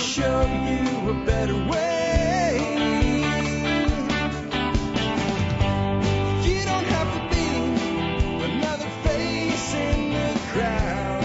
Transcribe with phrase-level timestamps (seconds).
[0.00, 2.56] show you a better way.
[6.42, 7.48] You don't have to be
[8.44, 11.24] another face in the crowd.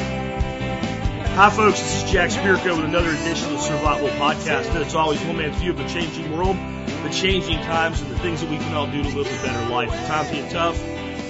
[1.36, 1.80] Hi, folks.
[1.80, 4.66] This is Jack Spirko with another edition of the Survival Podcast.
[4.74, 8.20] And it's always one man's view of the changing world, the changing times, and the
[8.20, 9.90] things that we can all do to live a better life.
[9.94, 10.78] If times get tough,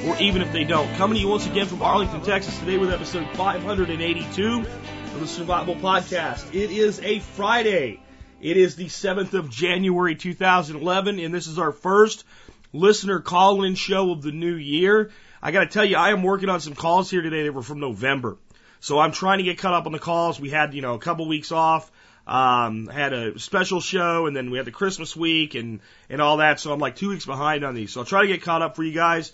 [0.08, 0.92] or even if they don't.
[0.96, 4.66] Coming to you once again from Arlington, Texas, today with episode 582
[5.16, 6.54] of the Survival Podcast.
[6.54, 8.02] It is a Friday.
[8.42, 12.26] It is the 7th of January 2011, and this is our first
[12.74, 15.12] listener call-in show of the new year.
[15.42, 17.62] I got to tell you, I am working on some calls here today that were
[17.64, 18.38] from November.
[18.82, 20.38] So I'm trying to get caught up on the calls.
[20.38, 21.90] We had, you know, a couple weeks off.
[22.28, 26.38] Um, had a special show and then we had the Christmas week and, and all
[26.38, 26.60] that.
[26.60, 27.94] So I'm like two weeks behind on these.
[27.94, 29.32] So I'll try to get caught up for you guys.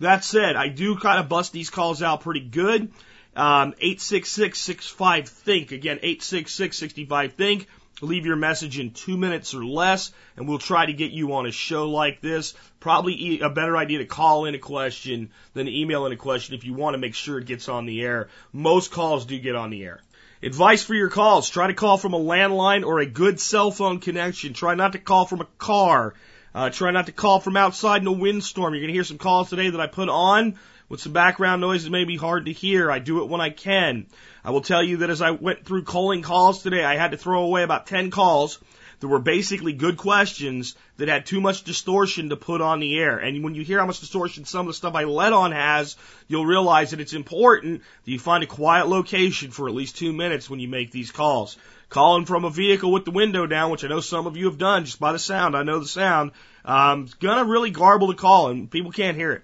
[0.00, 2.92] That said, I do kind of bust these calls out pretty good.
[3.34, 5.72] Um, 866-65-THINK.
[5.72, 7.66] Again, 866-65-THINK.
[8.02, 11.46] Leave your message in two minutes or less, and we'll try to get you on
[11.46, 12.52] a show like this.
[12.80, 16.64] Probably a better idea to call in a question than email in a question if
[16.64, 18.28] you want to make sure it gets on the air.
[18.52, 20.00] Most calls do get on the air.
[20.42, 21.48] Advice for your calls.
[21.48, 24.52] Try to call from a landline or a good cell phone connection.
[24.52, 26.14] Try not to call from a car.
[26.52, 28.74] Uh, try not to call from outside in a windstorm.
[28.74, 30.58] You're going to hear some calls today that I put on
[30.92, 32.90] with some background noise it may be hard to hear.
[32.90, 34.08] I do it when I can.
[34.44, 37.16] I will tell you that as I went through calling calls today, I had to
[37.16, 38.58] throw away about 10 calls
[39.00, 43.16] that were basically good questions that had too much distortion to put on the air.
[43.16, 45.96] And when you hear how much distortion some of the stuff I let on has,
[46.28, 50.12] you'll realize that it's important that you find a quiet location for at least two
[50.12, 51.56] minutes when you make these calls.
[51.88, 54.58] Calling from a vehicle with the window down, which I know some of you have
[54.58, 55.56] done just by the sound.
[55.56, 56.32] I know the sound.
[56.66, 59.42] Um, it's gonna really garble the call and people can't hear it.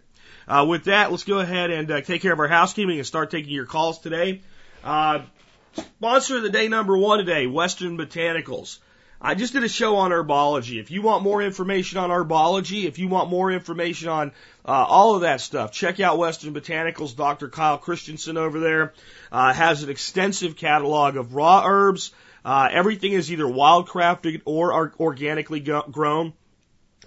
[0.48, 3.30] Uh, with that, let's go ahead and uh, take care of our housekeeping and start
[3.30, 4.40] taking your calls today.
[4.82, 5.20] Uh,
[5.74, 8.78] sponsor of the day number one today, Western Botanicals.
[9.20, 10.80] I just did a show on herbology.
[10.80, 14.32] If you want more information on herbology, if you want more information on
[14.64, 17.14] uh, all of that stuff, check out Western Botanicals.
[17.14, 17.48] Dr.
[17.48, 18.94] Kyle Christensen over there
[19.30, 22.12] uh, has an extensive catalog of raw herbs.
[22.44, 26.32] Uh, everything is either wildcrafted or or organically grown.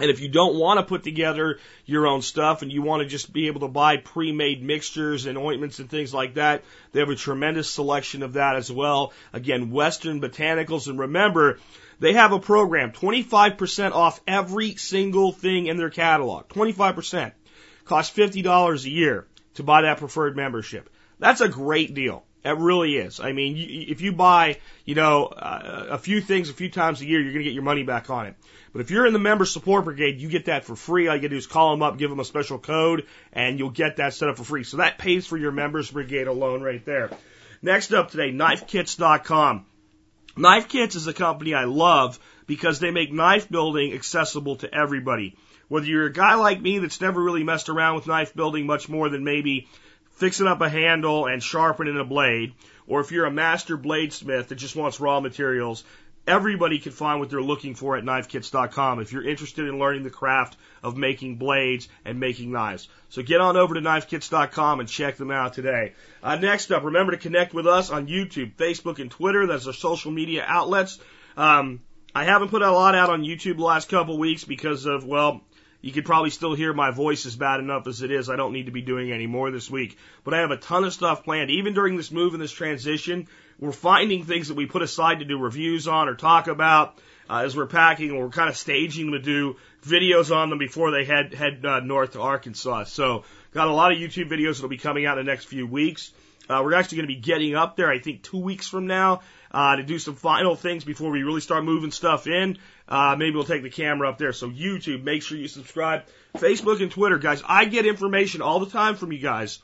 [0.02, 3.08] And if you don't want to put together your own stuff and you want to
[3.08, 7.10] just be able to buy pre-made mixtures and ointments and things like that, they have
[7.10, 9.14] a tremendous selection of that as well.
[9.32, 10.88] Again, Western Botanicals.
[10.88, 11.60] And remember,
[12.00, 16.48] they have a program, 25% off every single thing in their catalog.
[16.48, 17.34] 25%.
[17.86, 20.90] Costs $50 a year to buy that preferred membership.
[21.20, 22.26] That's a great deal.
[22.44, 23.20] It really is.
[23.20, 27.02] I mean, you, if you buy, you know, uh, a few things a few times
[27.02, 28.36] a year, you're going to get your money back on it.
[28.74, 31.08] But if you're in the member support brigade, you get that for free.
[31.08, 33.98] All you do is call them up, give them a special code, and you'll get
[33.98, 34.64] that set up for free.
[34.64, 37.12] So that pays for your members brigade alone right there.
[37.62, 39.66] Next up today, knifekits.com.
[40.38, 45.36] Knife Kits is a company I love because they make knife building accessible to everybody.
[45.68, 48.90] Whether you're a guy like me that's never really messed around with knife building much
[48.90, 49.68] more than maybe
[50.22, 52.54] fixing up a handle and sharpening a blade,
[52.86, 55.84] or if you're a master bladesmith that just wants raw materials,
[56.28, 60.12] everybody can find what they're looking for at knifekits.com if you're interested in learning the
[60.12, 62.88] craft of making blades and making knives.
[63.10, 65.94] So get on over to knifekits.com and check them out today.
[66.22, 69.48] Uh, next up, remember to connect with us on YouTube, Facebook, and Twitter.
[69.48, 71.00] That's our social media outlets.
[71.36, 71.82] Um,
[72.14, 75.42] I haven't put a lot out on YouTube the last couple weeks because of, well,
[75.82, 78.30] you could probably still hear my voice is bad enough as it is.
[78.30, 79.98] I don't need to be doing any more this week.
[80.24, 81.50] But I have a ton of stuff planned.
[81.50, 83.28] Even during this move and this transition,
[83.60, 86.98] we're finding things that we put aside to do reviews on or talk about
[87.30, 90.92] uh, as we're packing, and we're kind of staging to do videos on them before
[90.92, 92.86] they head head uh, north to Arkansas.
[92.86, 95.66] So, got a lot of YouTube videos that'll be coming out in the next few
[95.66, 96.12] weeks.
[96.50, 99.22] Uh, we're actually going to be getting up there, I think, two weeks from now
[99.52, 102.58] uh, to do some final things before we really start moving stuff in.
[102.88, 104.34] Uh, maybe we'll take the camera up there.
[104.34, 106.04] So YouTube, make sure you subscribe.
[106.36, 107.44] Facebook and Twitter, guys.
[107.46, 109.60] I get information all the time from you guys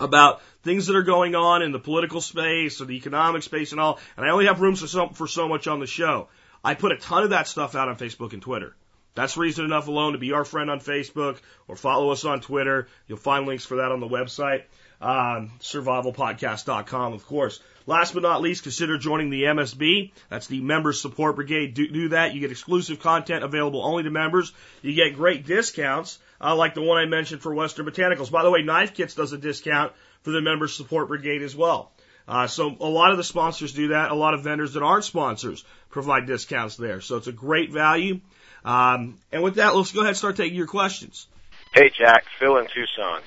[0.00, 3.80] about things that are going on in the political space or the economic space and
[3.80, 4.00] all.
[4.16, 6.28] And I only have room for so, for so much on the show.
[6.64, 8.74] I put a ton of that stuff out on Facebook and Twitter.
[9.14, 11.38] That's reason enough alone to be our friend on Facebook
[11.68, 12.88] or follow us on Twitter.
[13.06, 14.64] You'll find links for that on the website.
[15.00, 17.60] Um, survivalpodcast.com, of course.
[17.86, 20.12] Last but not least, consider joining the MSB.
[20.30, 21.74] That's the Members Support Brigade.
[21.74, 22.34] Do, do that.
[22.34, 24.52] You get exclusive content available only to members.
[24.80, 28.30] You get great discounts, uh, like the one I mentioned for Western Botanicals.
[28.30, 29.92] By the way, Knife Kits does a discount
[30.22, 31.92] for the Members Support Brigade as well.
[32.26, 34.10] Uh, so a lot of the sponsors do that.
[34.10, 37.02] A lot of vendors that aren't sponsors provide discounts there.
[37.02, 38.20] So it's a great value.
[38.64, 41.26] Um, and with that, let's go ahead and start taking your questions.
[41.74, 42.24] Hey, Jack.
[42.38, 43.20] Phil in Tucson.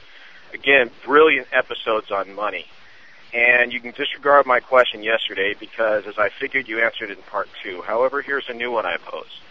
[0.53, 2.65] Again, brilliant episodes on money.
[3.37, 7.23] And you can disregard my question yesterday because, as I figured, you answered it in
[7.25, 7.83] part two.
[7.83, 9.41] However, here's a new one I pose.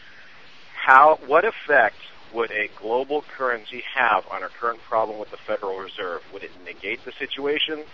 [0.74, 1.94] How, what effect
[2.34, 6.22] would a global currency have on our current problem with the Federal Reserve?
[6.32, 7.84] Would it negate the situation,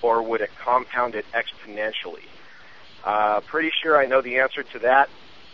[0.00, 2.24] or would it compound it exponentially?
[3.04, 5.10] Uh, pretty sure I know the answer to that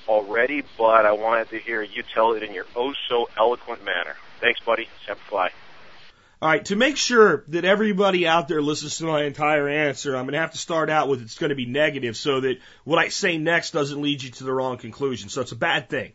[0.07, 4.15] already, but I wanted to hear you tell it in your oh so eloquent manner.
[4.41, 4.89] Thanks, buddy.
[5.05, 5.51] Semper Fi.
[6.43, 10.25] All right, to make sure that everybody out there listens to my entire answer, I'm
[10.25, 12.99] going to have to start out with it's going to be negative so that what
[12.99, 15.29] I say next doesn't lead you to the wrong conclusion.
[15.29, 16.13] So it's a bad thing.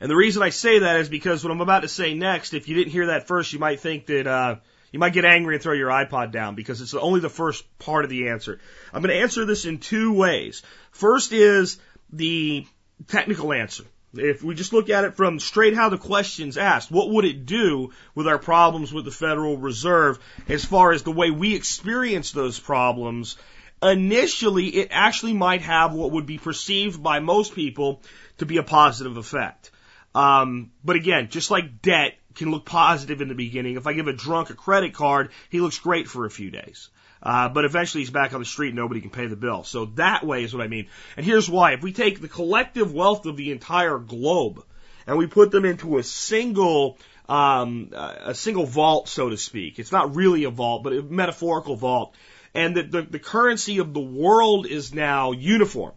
[0.00, 2.66] And the reason I say that is because what I'm about to say next, if
[2.66, 4.56] you didn't hear that first, you might think that, uh,
[4.90, 8.04] you might get angry and throw your iPod down because it's only the first part
[8.04, 8.58] of the answer.
[8.90, 10.62] I'm going to answer this in two ways.
[10.92, 11.78] First is
[12.10, 12.66] the
[13.06, 13.84] technical answer.
[14.14, 17.44] If we just look at it from straight how the question's asked, what would it
[17.44, 20.18] do with our problems with the Federal Reserve
[20.48, 23.36] as far as the way we experience those problems?
[23.82, 28.02] Initially, it actually might have what would be perceived by most people
[28.38, 29.70] to be a positive effect.
[30.14, 34.08] Um, but again, just like debt can look positive in the beginning, if I give
[34.08, 36.88] a drunk a credit card, he looks great for a few days.
[37.22, 39.64] Uh, but eventually he's back on the street and nobody can pay the bill.
[39.64, 40.88] So that way is what I mean.
[41.16, 41.72] And here's why.
[41.72, 44.64] If we take the collective wealth of the entire globe
[45.06, 46.98] and we put them into a single,
[47.28, 51.76] um, a single vault, so to speak, it's not really a vault, but a metaphorical
[51.76, 52.14] vault,
[52.54, 55.92] and that the, the currency of the world is now uniform.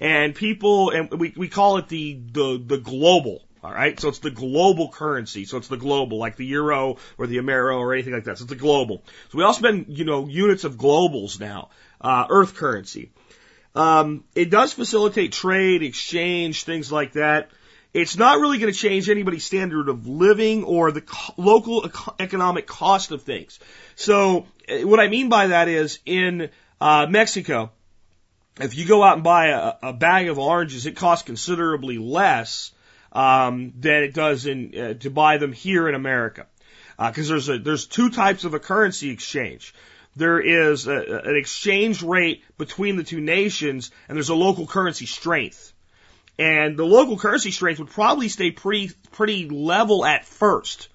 [0.00, 3.43] And people, and we, we call it the, the, the global.
[3.64, 3.98] All right.
[3.98, 5.46] So it's the global currency.
[5.46, 8.36] So it's the global, like the euro or the Amero or anything like that.
[8.36, 9.02] So it's the global.
[9.30, 13.10] So we all spend, you know, units of globals now, uh, earth currency.
[13.74, 17.50] Um, it does facilitate trade, exchange, things like that.
[17.94, 22.14] It's not really going to change anybody's standard of living or the co- local eco-
[22.20, 23.58] economic cost of things.
[23.96, 26.50] So uh, what I mean by that is in
[26.82, 27.72] uh, Mexico,
[28.60, 32.70] if you go out and buy a, a bag of oranges, it costs considerably less
[33.14, 36.46] um, than it does in uh, to buy them here in America.
[36.98, 39.74] Uh because uh, there's a, there's two types of a currency exchange.
[40.16, 45.06] There is a, an exchange rate between the two nations, and there's a local currency
[45.06, 45.72] strength.
[46.38, 50.88] And the local currency strength would probably stay pretty pretty level at first.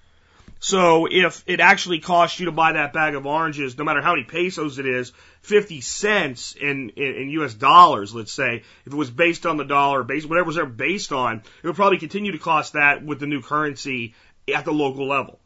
[0.62, 4.12] So if it actually costs you to buy that bag of oranges, no matter how
[4.12, 8.94] many pesos it is, 50 cents in, in, in US dollars, let's say, if it
[8.94, 12.32] was based on the dollar, based, whatever was ever based on, it would probably continue
[12.32, 14.14] to cost that with the new currency
[14.54, 15.40] at the local level.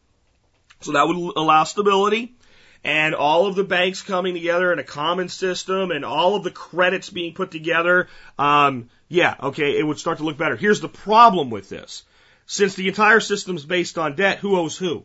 [0.81, 2.35] So that would allow stability
[2.83, 6.51] and all of the banks coming together in a common system and all of the
[6.51, 8.09] credits being put together.
[8.37, 10.57] Um, yeah, okay, it would start to look better.
[10.57, 12.03] Here's the problem with this.
[12.47, 15.05] Since the entire system is based on debt, who owes who?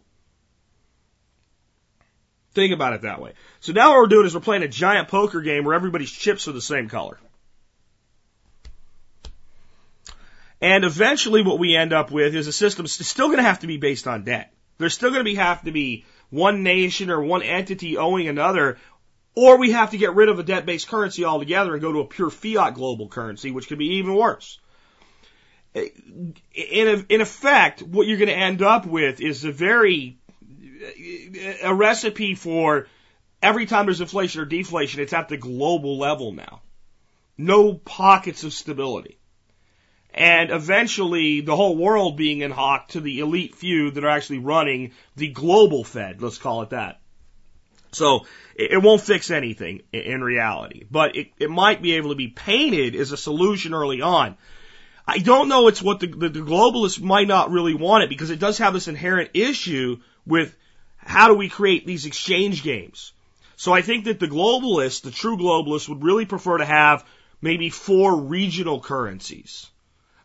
[2.53, 3.33] Think about it that way.
[3.59, 6.47] So now what we're doing is we're playing a giant poker game where everybody's chips
[6.47, 7.17] are the same color.
[10.61, 13.67] And eventually what we end up with is a system still going to have to
[13.67, 14.53] be based on debt.
[14.77, 18.77] There's still going to be, have to be one nation or one entity owing another,
[19.35, 22.07] or we have to get rid of a debt-based currency altogether and go to a
[22.07, 24.59] pure fiat global currency, which could be even worse
[25.73, 30.17] in, in effect, what you're going to end up with is a very,
[31.63, 32.87] a recipe for
[33.41, 36.61] every time there's inflation or deflation, it's at the global level now.
[37.37, 39.17] No pockets of stability.
[40.13, 44.39] And eventually the whole world being in hock to the elite few that are actually
[44.39, 46.99] running the global Fed, let's call it that.
[47.91, 52.27] So it, won't fix anything in reality, but it, it might be able to be
[52.27, 54.37] painted as a solution early on.
[55.09, 58.29] I don't know it's what the, the, the globalists might not really want it because
[58.29, 59.97] it does have this inherent issue
[60.27, 60.55] with
[60.97, 63.11] how do we create these exchange games.
[63.55, 67.03] So I think that the globalists, the true globalists, would really prefer to have
[67.41, 69.67] maybe four regional currencies.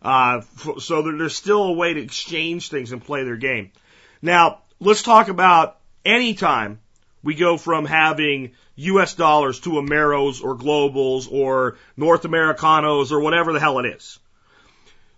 [0.03, 0.43] Uh,
[0.79, 3.73] so there's still a way to exchange things and play their game.
[4.21, 6.81] Now, let's talk about any time
[7.23, 13.55] we go from having US dollars to Ameros or Globals or North Americanos or whatever
[13.55, 14.19] the hell it is.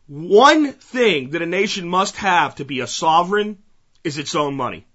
[0.09, 3.59] One thing that a nation must have to be a sovereign
[4.05, 4.87] is its own money.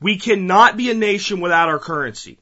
[0.00, 2.38] We cannot be a nation without our currency.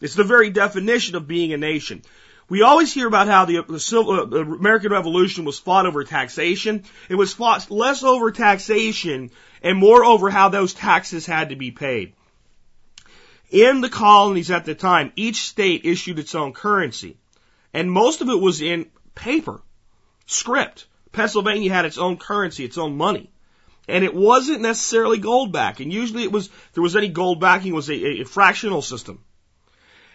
[0.00, 2.02] It's the very definition of being a nation.
[2.48, 6.02] We always hear about how the, the, Civil, uh, the American Revolution was fought over
[6.02, 6.84] taxation.
[7.10, 9.30] It was fought less over taxation
[9.62, 12.14] and more over how those taxes had to be paid.
[13.50, 17.18] In the colonies at the time, each state issued its own currency,
[17.72, 19.60] and most of it was in paper
[20.26, 20.86] script.
[21.12, 23.30] Pennsylvania had its own currency, its own money.
[23.86, 25.90] And it wasn't necessarily gold backing.
[25.90, 29.22] Usually it was, there was any gold backing, it was a, a fractional system.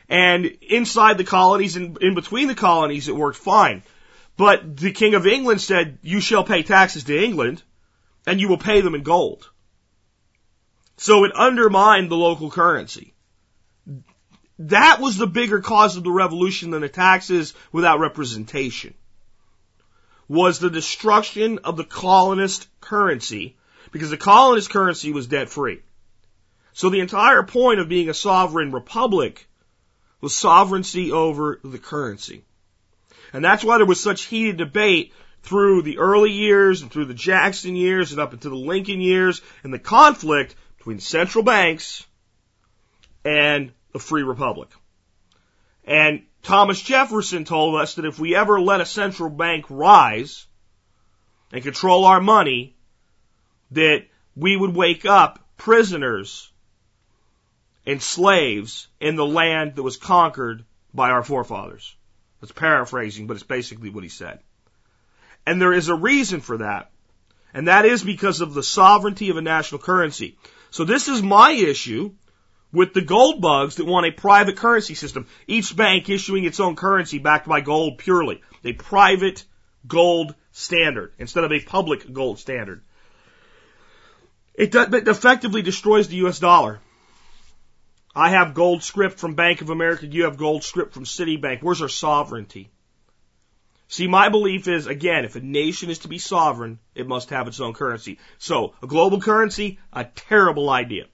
[0.09, 3.83] And inside the colonies and in between the colonies, it worked fine.
[4.37, 7.61] But the King of England said, you shall pay taxes to England
[8.25, 9.49] and you will pay them in gold.
[10.97, 13.13] So it undermined the local currency.
[14.59, 18.93] That was the bigger cause of the revolution than the taxes without representation.
[20.29, 23.57] Was the destruction of the colonist currency
[23.91, 25.81] because the colonist currency was debt free.
[26.73, 29.47] So the entire point of being a sovereign republic
[30.21, 32.45] was sovereignty over the currency.
[33.33, 37.13] And that's why there was such heated debate through the early years and through the
[37.13, 42.05] Jackson years and up into the Lincoln years and the conflict between central banks
[43.23, 44.69] and the free republic.
[45.85, 50.47] And Thomas Jefferson told us that if we ever let a central bank rise
[51.51, 52.75] and control our money,
[53.71, 54.05] that
[54.35, 56.51] we would wake up prisoners
[57.85, 61.95] and slaves in the land that was conquered by our forefathers.
[62.39, 64.39] That's paraphrasing, but it's basically what he said.
[65.45, 66.91] And there is a reason for that.
[67.53, 70.37] And that is because of the sovereignty of a national currency.
[70.69, 72.13] So this is my issue
[72.71, 75.27] with the gold bugs that want a private currency system.
[75.47, 78.41] Each bank issuing its own currency backed by gold purely.
[78.63, 79.43] A private
[79.87, 82.83] gold standard instead of a public gold standard.
[84.53, 86.79] It, it effectively destroys the US dollar.
[88.15, 90.05] I have gold script from Bank of America.
[90.05, 91.61] You have gold script from Citibank.
[91.61, 92.69] Where's our sovereignty?
[93.87, 97.47] See, my belief is, again, if a nation is to be sovereign, it must have
[97.47, 98.19] its own currency.
[98.37, 101.05] So, a global currency, a terrible idea.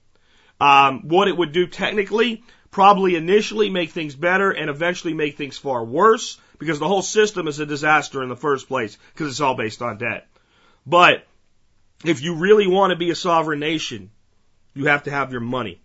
[0.60, 5.58] Um, what it would do technically, probably initially make things better and eventually make things
[5.58, 9.40] far worse because the whole system is a disaster in the first place because it's
[9.40, 10.26] all based on debt.
[10.86, 11.26] But
[12.04, 14.10] if you really want to be a sovereign nation,
[14.74, 15.80] you have to have your money.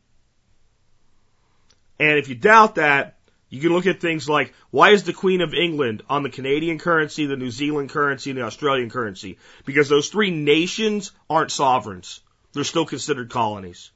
[2.00, 3.18] And if you doubt that,
[3.50, 6.80] you can look at things like why is the Queen of England on the Canadian
[6.80, 9.38] currency, the New Zealand currency, and the Australian currency?
[9.66, 12.22] Because those three nations aren't sovereigns.
[12.54, 13.92] They're still considered colonies.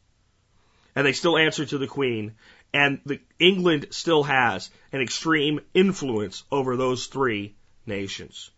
[0.95, 2.35] And they still answer to the Queen.
[2.73, 8.49] And the, England still has an extreme influence over those three nations.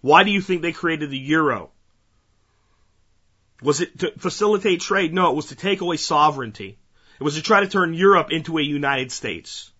[0.00, 1.70] Why do you think they created the euro?
[3.62, 5.14] Was it to facilitate trade?
[5.14, 6.78] No, it was to take away sovereignty.
[7.18, 9.70] It was to try to turn Europe into a United States.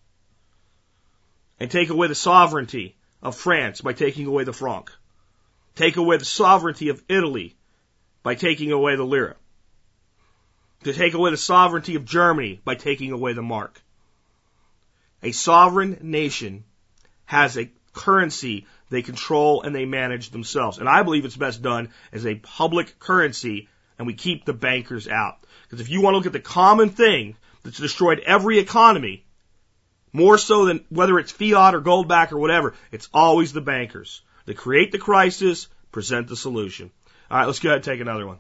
[1.61, 4.91] And take away the sovereignty of France by taking away the franc.
[5.75, 7.57] Take away the sovereignty of Italy
[8.23, 9.37] by taking away the lira.
[10.85, 13.81] To take away the sovereignty of Germany by taking away the mark.
[15.23, 16.65] A sovereign nation
[17.25, 20.79] has a currency they control and they manage themselves.
[20.79, 23.69] And I believe it's best done as a public currency
[23.99, 25.39] and we keep the bankers out.
[25.65, 29.25] Because if you want to look at the common thing that's destroyed every economy,
[30.13, 34.23] more so than whether it's fiat or gold back or whatever, it's always the bankers.
[34.45, 36.91] They create the crisis, present the solution.
[37.31, 38.39] All right, let's go ahead and take another one.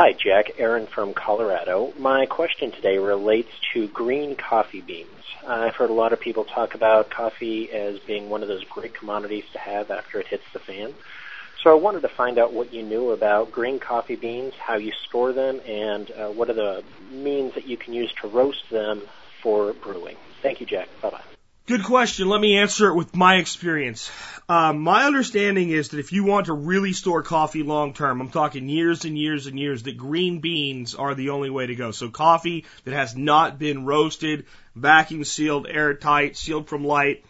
[0.00, 0.60] Hi, Jack.
[0.60, 1.92] Aaron from Colorado.
[1.98, 5.08] My question today relates to green coffee beans.
[5.44, 8.94] I've heard a lot of people talk about coffee as being one of those great
[8.94, 10.94] commodities to have after it hits the fan.
[11.64, 14.92] So I wanted to find out what you knew about green coffee beans, how you
[15.08, 19.02] store them, and uh, what are the means that you can use to roast them
[19.42, 20.16] for brewing.
[20.42, 20.88] Thank you, Jack.
[21.02, 21.37] Bye bye.
[21.68, 22.30] Good question.
[22.30, 24.10] Let me answer it with my experience.
[24.48, 28.30] Um, my understanding is that if you want to really store coffee long term, I'm
[28.30, 31.90] talking years and years and years, that green beans are the only way to go.
[31.90, 37.22] So coffee that has not been roasted, vacuum sealed, airtight, sealed from light,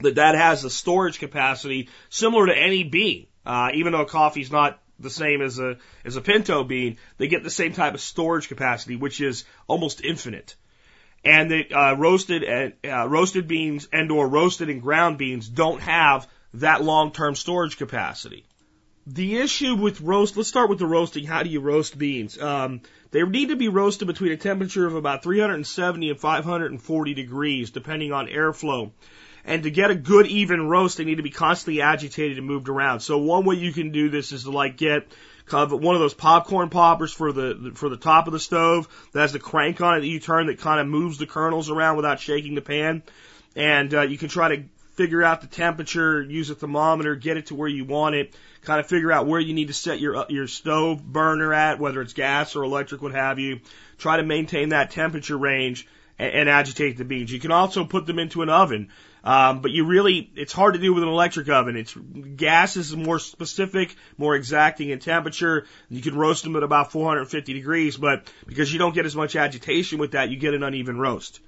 [0.00, 3.28] that that has a storage capacity similar to any bean.
[3.46, 7.44] Uh, even though coffee's not the same as a as a pinto bean, they get
[7.44, 10.56] the same type of storage capacity, which is almost infinite
[11.24, 15.80] and the uh, roasted and uh, roasted beans and or roasted and ground beans don't
[15.80, 18.44] have that long-term storage capacity.
[19.06, 21.24] The issue with roast, let's start with the roasting.
[21.24, 22.40] How do you roast beans?
[22.40, 27.70] Um, they need to be roasted between a temperature of about 370 and 540 degrees,
[27.70, 28.92] depending on airflow.
[29.44, 32.68] And to get a good even roast, they need to be constantly agitated and moved
[32.68, 33.00] around.
[33.00, 35.08] So one way you can do this is to like get
[35.52, 38.88] kind of one of those popcorn poppers for the for the top of the stove
[39.12, 41.68] that has the crank on it that you turn that kind of moves the kernels
[41.70, 43.02] around without shaking the pan,
[43.54, 47.46] and uh, you can try to figure out the temperature, use a thermometer, get it
[47.46, 50.16] to where you want it, kind of figure out where you need to set your
[50.16, 53.60] uh, your stove burner at, whether it's gas or electric, what have you.
[53.98, 55.86] Try to maintain that temperature range
[56.18, 57.30] and, and agitate the beans.
[57.30, 58.88] You can also put them into an oven.
[59.24, 61.76] Um, but you really, it's hard to do with an electric oven.
[61.76, 65.66] It's gas is more specific, more exacting in temperature.
[65.88, 69.36] You can roast them at about 450 degrees, but because you don't get as much
[69.36, 71.40] agitation with that, you get an uneven roast.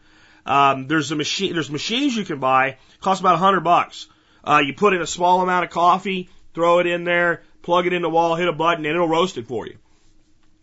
[0.46, 4.06] Um, there's a machine, there's machines you can buy, cost about a hundred bucks.
[4.44, 7.92] Uh, you put in a small amount of coffee, throw it in there, plug it
[7.92, 9.78] in the wall, hit a button, and it'll roast it for you.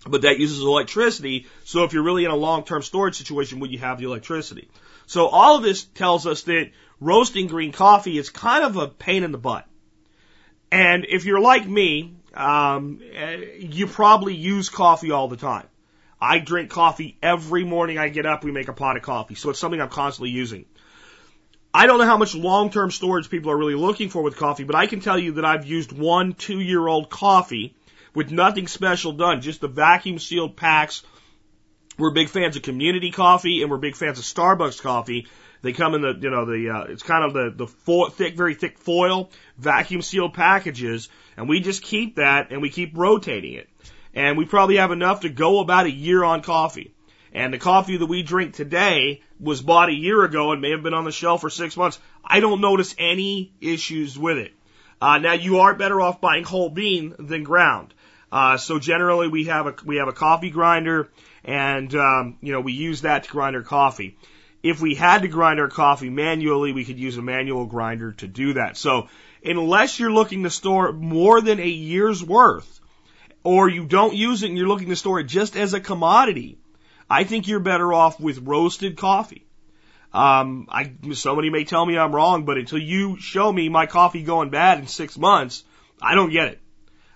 [0.07, 3.79] But that uses electricity, so if you're really in a long-term storage situation, would you
[3.79, 4.69] have the electricity?
[5.11, 9.23] So all of this tells us that roasting green coffee is kind of a pain
[9.23, 9.67] in the butt.
[10.71, 13.01] And if you're like me, um,
[13.59, 15.67] you probably use coffee all the time.
[16.21, 18.45] I drink coffee every morning I get up.
[18.45, 19.35] We make a pot of coffee.
[19.35, 20.63] So it's something I'm constantly using.
[21.73, 24.77] I don't know how much long-term storage people are really looking for with coffee, but
[24.77, 27.75] I can tell you that I've used one two-year-old coffee
[28.15, 31.03] with nothing special done, just the vacuum sealed packs.
[31.97, 35.27] We're big fans of community coffee and we're big fans of Starbucks coffee.
[35.61, 38.35] They come in the, you know, the, uh, it's kind of the, the fo- thick,
[38.35, 43.53] very thick foil, vacuum sealed packages, and we just keep that and we keep rotating
[43.53, 43.69] it.
[44.13, 46.93] And we probably have enough to go about a year on coffee.
[47.33, 50.83] And the coffee that we drink today was bought a year ago and may have
[50.83, 51.99] been on the shelf for six months.
[52.23, 54.53] I don't notice any issues with it.
[54.99, 57.93] Uh, now you are better off buying whole bean than ground.
[58.31, 61.09] Uh, so generally we have a, we have a coffee grinder
[61.43, 64.17] and, um, you know, we use that to grind our coffee
[64.63, 68.27] if we had to grind our coffee manually, we could use a manual grinder to
[68.27, 68.77] do that.
[68.77, 69.07] So
[69.43, 72.79] unless you're looking to store more than a year's worth,
[73.43, 76.59] or you don't use it and you're looking to store it just as a commodity,
[77.09, 79.45] I think you're better off with roasted coffee.
[80.13, 84.23] Um, I, somebody may tell me I'm wrong, but until you show me my coffee
[84.23, 85.63] going bad in six months,
[86.01, 86.59] I don't get it.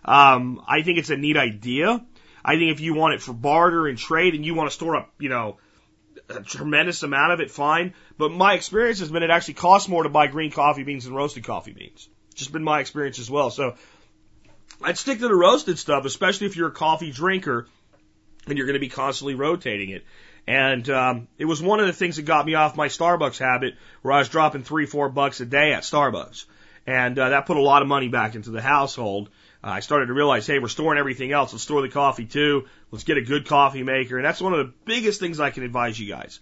[0.04, 2.04] Um, I think it's a neat idea.
[2.48, 4.96] I think if you want it for barter and trade and you want to store
[4.96, 5.58] up, you know,
[6.30, 7.96] a tremendous amount of it, fine.
[8.20, 11.16] But my experience has been it actually costs more to buy green coffee beans than
[11.16, 12.08] roasted coffee beans.
[12.36, 13.50] Just been my experience as well.
[13.50, 13.76] So
[14.80, 17.68] I'd stick to the roasted stuff, especially if you're a coffee drinker
[18.48, 20.06] and you're going to be constantly rotating it.
[20.46, 23.74] And um, it was one of the things that got me off my Starbucks habit,
[24.04, 26.46] where I was dropping three, four bucks a day at Starbucks,
[26.86, 29.32] and uh, that put a lot of money back into the household.
[29.66, 31.52] I started to realize, hey, we're storing everything else.
[31.52, 32.68] Let's store the coffee too.
[32.92, 34.18] Let's get a good coffee maker.
[34.18, 36.40] And that's one of the biggest things I can advise you guys.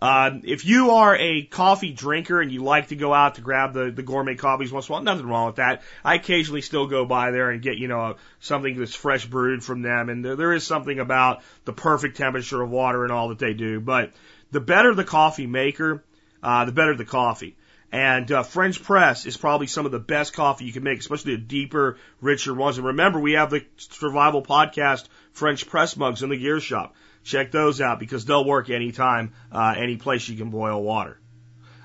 [0.00, 3.72] Uh, if you are a coffee drinker and you like to go out to grab
[3.72, 5.82] the, the gourmet coffees once in a while, nothing wrong with that.
[6.04, 9.82] I occasionally still go by there and get, you know, something that's fresh brewed from
[9.82, 10.08] them.
[10.08, 13.54] And there, there is something about the perfect temperature of water and all that they
[13.54, 13.80] do.
[13.80, 14.12] But
[14.52, 16.04] the better the coffee maker,
[16.42, 17.56] uh, the better the coffee.
[17.94, 21.36] And uh, French press is probably some of the best coffee you can make, especially
[21.36, 22.76] the deeper, richer ones.
[22.76, 26.96] And remember, we have the Survival Podcast French press mugs in the gear shop.
[27.22, 31.20] Check those out because they'll work anytime, uh, any place you can boil water.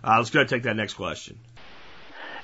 [0.04, 1.38] Uh, let's go take that next question.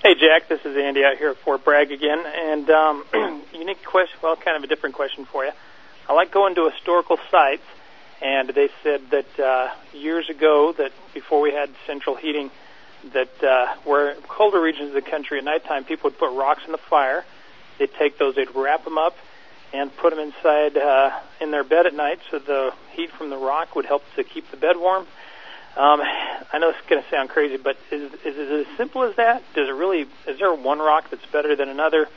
[0.04, 2.24] Hey, Jack, this is Andy out here at Fort Bragg again.
[2.24, 3.04] And um,
[3.52, 5.52] unique question, well, kind of a different question for you.
[6.08, 7.66] I like going to historical sites,
[8.22, 12.52] and they said that uh, years ago, that before we had central heating,
[13.14, 16.72] that uh, where colder regions of the country at nighttime, people would put rocks in
[16.72, 17.24] the fire.
[17.78, 19.16] They'd take those, they'd wrap them up,
[19.74, 23.38] and put them inside uh, in their bed at night, so the heat from the
[23.38, 25.06] rock would help to keep the bed warm.
[25.76, 29.16] Um, I know it's going to sound crazy, but is, is it as simple as
[29.18, 29.44] that?
[29.54, 30.08] Does it really?
[30.26, 32.08] Is there one rock that's better than another?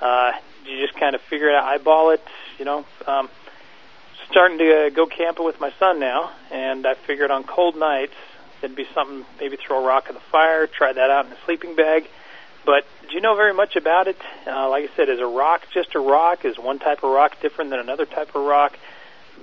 [0.00, 0.32] Uh,
[0.64, 2.22] do you just kind of figure it out, eyeball it?
[2.58, 3.30] You know, um,
[4.30, 8.12] starting to go camping with my son now, and I figured on cold nights
[8.62, 11.36] It'd be something, maybe throw a rock in the fire, try that out in a
[11.44, 12.08] sleeping bag.
[12.64, 14.18] But do you know very much about it?
[14.46, 16.44] Uh, like I said, is a rock just a rock?
[16.44, 18.76] Is one type of rock different than another type of rock?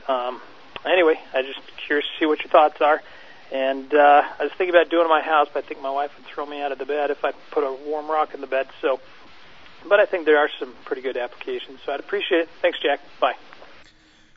[0.07, 0.41] Um,
[0.85, 3.01] anyway, I'm just curious to see what your thoughts are.
[3.51, 5.91] And uh, I was thinking about doing it in my house, but I think my
[5.91, 8.41] wife would throw me out of the bed if I put a warm rock in
[8.41, 8.67] the bed.
[8.81, 8.99] So,
[9.87, 11.79] but I think there are some pretty good applications.
[11.85, 12.49] So I'd appreciate it.
[12.61, 12.99] Thanks, Jack.
[13.19, 13.35] Bye.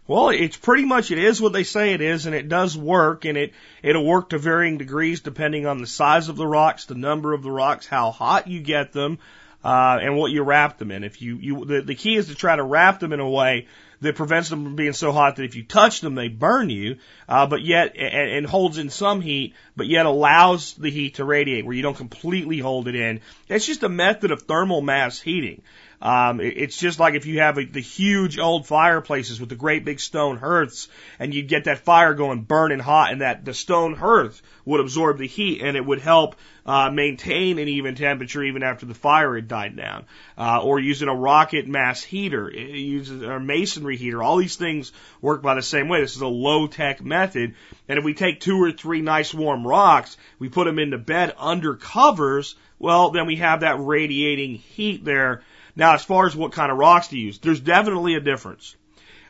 [0.08, 3.26] Well, it's pretty much it is what they say it is, and it does work,
[3.26, 6.94] and it it'll work to varying degrees depending on the size of the rocks, the
[6.94, 9.18] number of the rocks, how hot you get them,
[9.62, 11.04] uh, and what you wrap them in.
[11.04, 13.66] If you you the, the key is to try to wrap them in a way
[14.00, 16.96] that prevents them from being so hot that if you touch them they burn you,
[17.28, 21.24] uh, but yet and, and holds in some heat, but yet allows the heat to
[21.26, 23.20] radiate where you don't completely hold it in.
[23.46, 25.60] It's just a method of thermal mass heating.
[26.00, 29.84] Um, it's just like if you have a, the huge old fireplaces with the great
[29.84, 33.94] big stone hearths, and you get that fire going burning hot, and that the stone
[33.94, 38.62] hearth would absorb the heat, and it would help uh, maintain an even temperature even
[38.62, 40.04] after the fire had died down.
[40.36, 44.22] Uh, or using a rocket mass heater, uses a masonry heater.
[44.22, 46.00] All these things work by the same way.
[46.00, 47.56] This is a low tech method,
[47.88, 51.34] and if we take two or three nice warm rocks, we put them into bed
[51.36, 52.54] under covers.
[52.78, 55.42] Well, then we have that radiating heat there
[55.78, 58.74] now, as far as what kind of rocks to use, there's definitely a difference.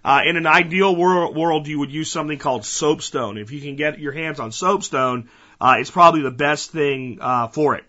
[0.03, 3.37] Uh, in an ideal world, world, you would use something called soapstone.
[3.37, 5.29] If you can get your hands on soapstone,
[5.61, 7.85] uh, it's probably the best thing uh, for it.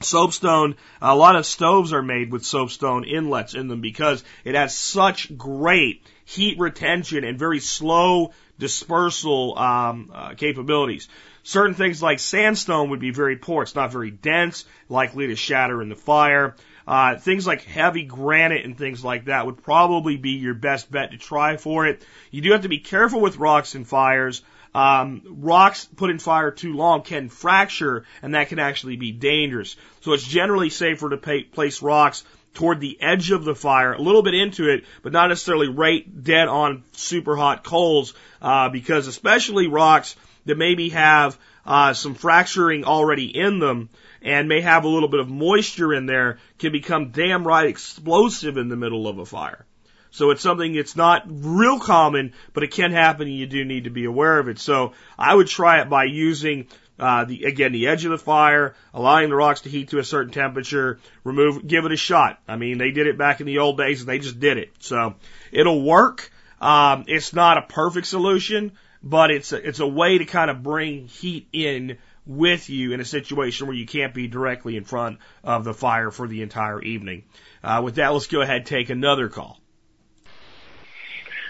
[0.00, 4.74] Soapstone, a lot of stoves are made with soapstone inlets in them because it has
[4.74, 11.08] such great heat retention and very slow dispersal um, uh, capabilities.
[11.42, 13.62] Certain things like sandstone would be very poor.
[13.62, 16.56] It's not very dense, likely to shatter in the fire.
[16.86, 21.10] Uh, things like heavy granite and things like that would probably be your best bet
[21.10, 22.04] to try for it.
[22.30, 24.42] You do have to be careful with rocks and fires.
[24.74, 29.74] Um, rocks put in fire too long can fracture, and that can actually be dangerous.
[30.02, 34.00] So it's generally safer to pay, place rocks toward the edge of the fire, a
[34.00, 39.06] little bit into it, but not necessarily right dead on super hot coals, uh, because
[39.06, 40.14] especially rocks
[40.46, 43.88] that maybe have uh, some fracturing already in them
[44.22, 48.56] and may have a little bit of moisture in there can become damn right explosive
[48.56, 49.66] in the middle of a fire.
[50.10, 53.84] So it's something that's not real common, but it can happen and you do need
[53.84, 54.58] to be aware of it.
[54.58, 58.74] So I would try it by using uh, the, again, the edge of the fire,
[58.94, 62.40] allowing the rocks to heat to a certain temperature, remove, give it a shot.
[62.48, 64.70] I mean, they did it back in the old days and they just did it.
[64.78, 65.16] So
[65.52, 66.30] it'll work.
[66.60, 68.72] Um, it's not a perfect solution,
[69.08, 73.00] but it's a, it's a way to kind of bring heat in with you in
[73.00, 76.82] a situation where you can't be directly in front of the fire for the entire
[76.82, 77.22] evening.
[77.62, 79.60] Uh, with that, let's go ahead and take another call.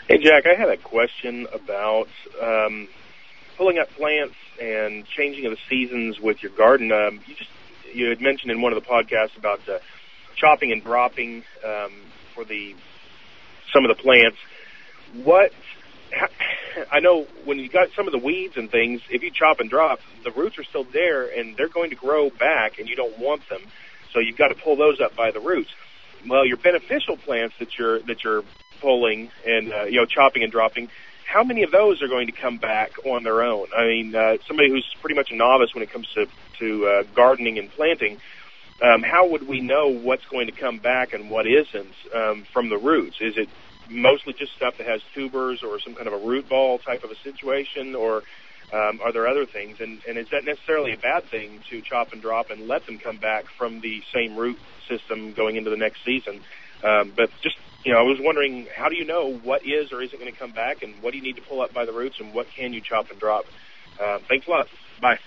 [0.06, 2.08] Hey, Jack, I had a question about
[2.40, 2.88] um,
[3.56, 6.92] pulling up plants and changing of the seasons with your garden.
[6.92, 7.50] Um, you just
[7.94, 9.78] you had mentioned in one of the podcasts about uh,
[10.36, 11.92] chopping and dropping um,
[12.34, 12.74] for the
[13.72, 14.36] some of the plants.
[15.24, 15.52] What
[16.92, 19.70] I know when you got some of the weeds and things, if you chop and
[19.70, 23.18] drop, the roots are still there and they're going to grow back, and you don't
[23.18, 23.62] want them,
[24.12, 25.70] so you've got to pull those up by the roots.
[26.26, 28.42] Well, your beneficial plants that you're that you're
[28.80, 30.90] pulling and uh, you know chopping and dropping,
[31.26, 33.66] how many of those are going to come back on their own?
[33.76, 36.26] I mean, uh, somebody who's pretty much a novice when it comes to
[36.58, 38.18] to uh, gardening and planting,
[38.82, 42.68] um, how would we know what's going to come back and what isn't um, from
[42.68, 43.16] the roots?
[43.20, 43.48] Is it
[43.90, 47.10] mostly just stuff that has tubers or some kind of a root ball type of
[47.10, 48.22] a situation, or
[48.72, 49.78] um, are there other things?
[49.80, 52.98] And, and is that necessarily a bad thing to chop and drop and let them
[52.98, 56.42] come back from the same root system going into the next season?
[56.82, 60.02] Um, but just you know, I was wondering, how do you know what is or
[60.02, 61.92] isn't going to come back, and what do you need to pull up by the
[61.92, 63.44] roots, and what can you chop and drop?
[64.02, 64.66] Uh, thanks a lot.
[65.00, 65.18] Bye.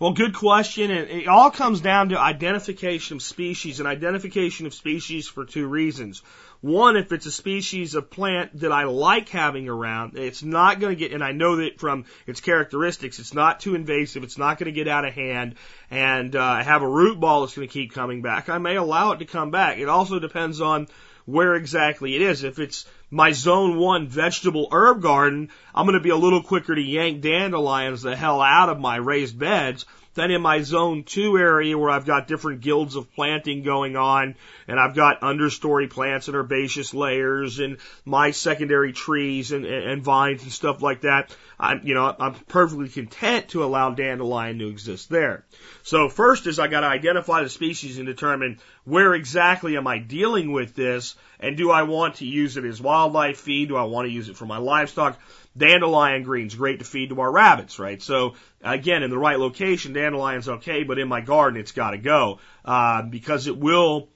[0.00, 0.90] Well, good question.
[0.90, 5.68] And it all comes down to identification of species and identification of species for two
[5.68, 6.22] reasons.
[6.60, 10.96] One, if it's a species of plant that I like having around, it's not going
[10.96, 14.58] to get, and I know that from its characteristics, it's not too invasive, it's not
[14.58, 15.56] going to get out of hand,
[15.90, 18.48] and uh, have a root ball that's going to keep coming back.
[18.48, 19.78] I may allow it to come back.
[19.78, 20.88] It also depends on
[21.26, 22.44] where exactly it is.
[22.44, 26.74] If it's my zone one vegetable herb garden, I'm going to be a little quicker
[26.74, 31.36] to yank dandelions the hell out of my raised beds than in my zone two
[31.38, 36.28] area where I've got different guilds of planting going on and I've got understory plants
[36.28, 41.34] and herbaceous layers and my secondary trees and, and vines and stuff like that.
[41.58, 45.44] I'm, you know, I'm perfectly content to allow dandelion to exist there.
[45.82, 49.98] So first is I got to identify the species and determine where exactly am I
[49.98, 53.68] dealing with this and do I want to use it as wildlife feed?
[53.68, 55.18] Do I want to use it for my livestock?
[55.56, 58.02] Dandelion green's great to feed to our rabbits, right?
[58.02, 61.98] So again, in the right location, dandelion's okay, but in my garden, it's got to
[61.98, 64.08] go uh, because it will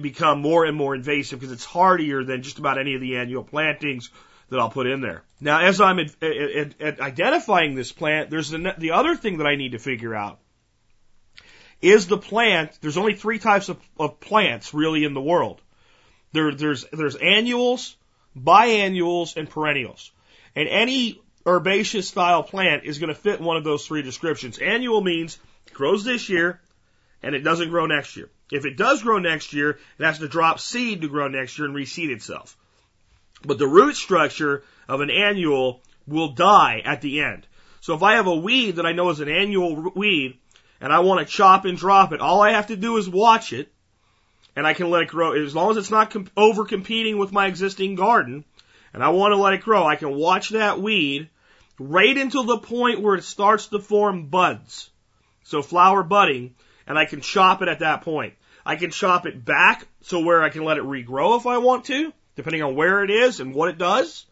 [0.00, 3.42] become more and more invasive because it's hardier than just about any of the annual
[3.42, 4.10] plantings
[4.50, 5.24] that I'll put in there.
[5.40, 9.46] Now, as I'm at, at, at identifying this plant, there's the, the other thing that
[9.46, 10.38] I need to figure out
[11.82, 12.78] is the plant.
[12.80, 15.60] There's only three types of, of plants really in the world.
[16.32, 17.96] There, there's there's annuals,
[18.36, 20.10] biannuals, and perennials.
[20.56, 24.58] And any herbaceous style plant is going to fit one of those three descriptions.
[24.58, 25.38] Annual means
[25.72, 26.60] grows this year
[27.22, 28.30] and it doesn't grow next year.
[28.52, 31.66] If it does grow next year, it has to drop seed to grow next year
[31.66, 32.56] and reseed itself.
[33.44, 37.46] But the root structure of an annual will die at the end.
[37.80, 40.38] So if I have a weed that I know is an annual weed
[40.80, 43.52] and I want to chop and drop it, all I have to do is watch
[43.52, 43.70] it
[44.56, 45.32] and I can let it grow.
[45.32, 48.44] As long as it's not over competing with my existing garden,
[48.94, 51.28] and I want to let it grow, I can watch that weed
[51.80, 54.88] right until the point where it starts to form buds.
[55.42, 56.54] So flower budding,
[56.86, 58.34] and I can chop it at that point.
[58.64, 61.86] I can chop it back so where I can let it regrow if I want
[61.86, 64.26] to, depending on where it is and what it does.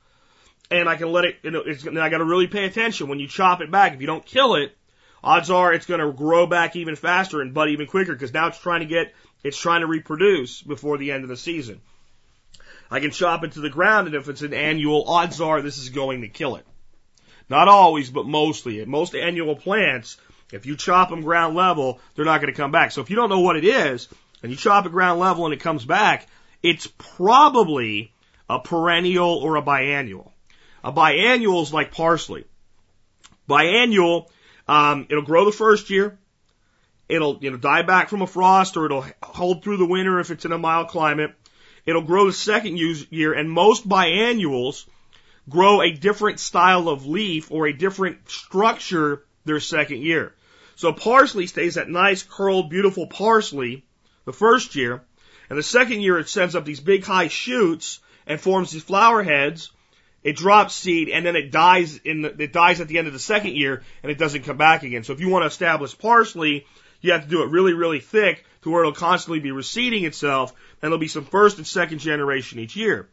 [0.71, 3.27] And I can let it, you know, it's, I gotta really pay attention when you
[3.27, 3.95] chop it back.
[3.95, 4.75] If you don't kill it,
[5.25, 8.61] odds are it's gonna grow back even faster and bud even quicker because now it's
[8.61, 11.81] trying to get, it's trying to reproduce before the end of the season.
[12.93, 15.79] I can chop it to the ground, and if it's an annual, odds are this
[15.79, 16.67] is going to kill it.
[17.49, 18.85] Not always, but mostly.
[18.85, 20.19] Most annual plants,
[20.53, 22.91] if you chop them ground level, they're not going to come back.
[22.91, 24.09] So if you don't know what it is,
[24.43, 26.27] and you chop it ground level and it comes back,
[26.63, 28.13] it's probably
[28.51, 30.31] a perennial or a biannual.
[30.85, 32.45] A biannual is like parsley.
[33.49, 34.29] Biannual,
[34.69, 36.19] um, it'll grow the first year.
[37.09, 40.31] It'll, you know, die back from a frost or it'll hold through the winter if
[40.31, 41.35] it's in a mild climate.
[41.85, 44.87] It'll grow the second year and most biannuals
[45.49, 50.35] grow a different style of leaf or a different structure their second year.
[50.77, 53.85] So parsley stays that nice curled beautiful parsley
[54.25, 55.03] the first year
[55.51, 59.23] and the second year it sends up these big high shoots and forms these flower
[59.23, 59.71] heads
[60.23, 63.13] it drops seed and then it dies in the, it dies at the end of
[63.13, 65.03] the second year and it doesn't come back again.
[65.05, 66.67] So if you want to establish parsley,
[67.01, 70.53] you have to do it really, really thick to where it'll constantly be reseeding itself
[70.83, 73.09] and there'll be some first and second generation each year.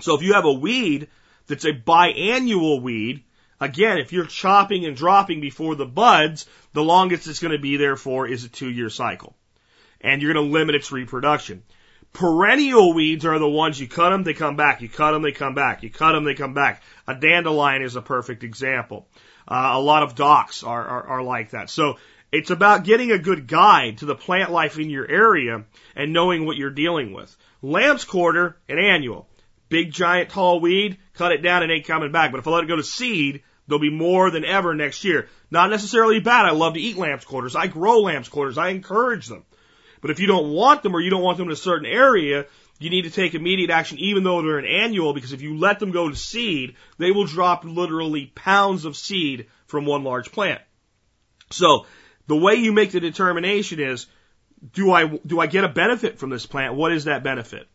[0.00, 1.08] So if you have a weed
[1.46, 3.24] that's a biannual weed,
[3.60, 7.76] again, if you're chopping and dropping before the buds, the longest it's going to be
[7.76, 9.36] there for is a two year cycle.
[10.00, 11.62] And you're going to limit its reproduction.
[12.12, 14.80] Perennial weeds are the ones you cut them, they come back.
[14.80, 15.82] You cut them, they come back.
[15.82, 16.82] You cut them, they come back.
[17.06, 19.06] A dandelion is a perfect example.
[19.46, 21.68] Uh, a lot of docks are, are, are like that.
[21.68, 21.98] So
[22.36, 26.44] it's about getting a good guide to the plant life in your area and knowing
[26.44, 27.34] what you're dealing with.
[27.62, 29.26] Lamb's quarter, an annual.
[29.70, 32.30] Big, giant, tall weed, cut it down, it ain't coming back.
[32.30, 35.28] But if I let it go to seed, there'll be more than ever next year.
[35.50, 36.44] Not necessarily bad.
[36.44, 37.56] I love to eat lamb's quarters.
[37.56, 38.58] I grow lamb's quarters.
[38.58, 39.44] I encourage them.
[40.02, 42.44] But if you don't want them or you don't want them in a certain area,
[42.78, 45.78] you need to take immediate action even though they're an annual because if you let
[45.78, 50.60] them go to seed, they will drop literally pounds of seed from one large plant.
[51.50, 51.86] So
[52.26, 54.06] the way you make the determination is,
[54.72, 56.74] do I, do I get a benefit from this plant?
[56.74, 57.68] What is that benefit?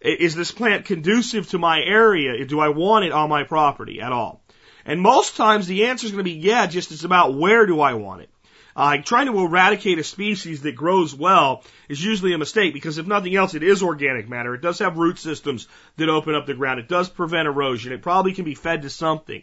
[0.00, 2.44] Is this plant conducive to my area?
[2.44, 4.42] Do I want it on my property at all?
[4.84, 7.80] And most times the answer is going to be yeah, just it's about where do
[7.80, 8.30] I want it.
[8.76, 13.08] Uh, trying to eradicate a species that grows well is usually a mistake because if
[13.08, 14.54] nothing else, it is organic matter.
[14.54, 15.66] It does have root systems
[15.96, 16.78] that open up the ground.
[16.78, 17.92] It does prevent erosion.
[17.92, 19.42] It probably can be fed to something.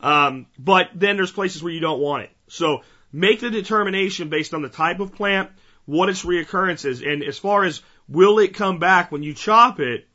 [0.00, 2.30] Um, but then there's places where you don't want it.
[2.48, 2.82] So
[3.14, 5.48] make the determination based on the type of plant,
[5.86, 9.78] what its reoccurrence is, and as far as will it come back when you chop
[9.78, 10.08] it,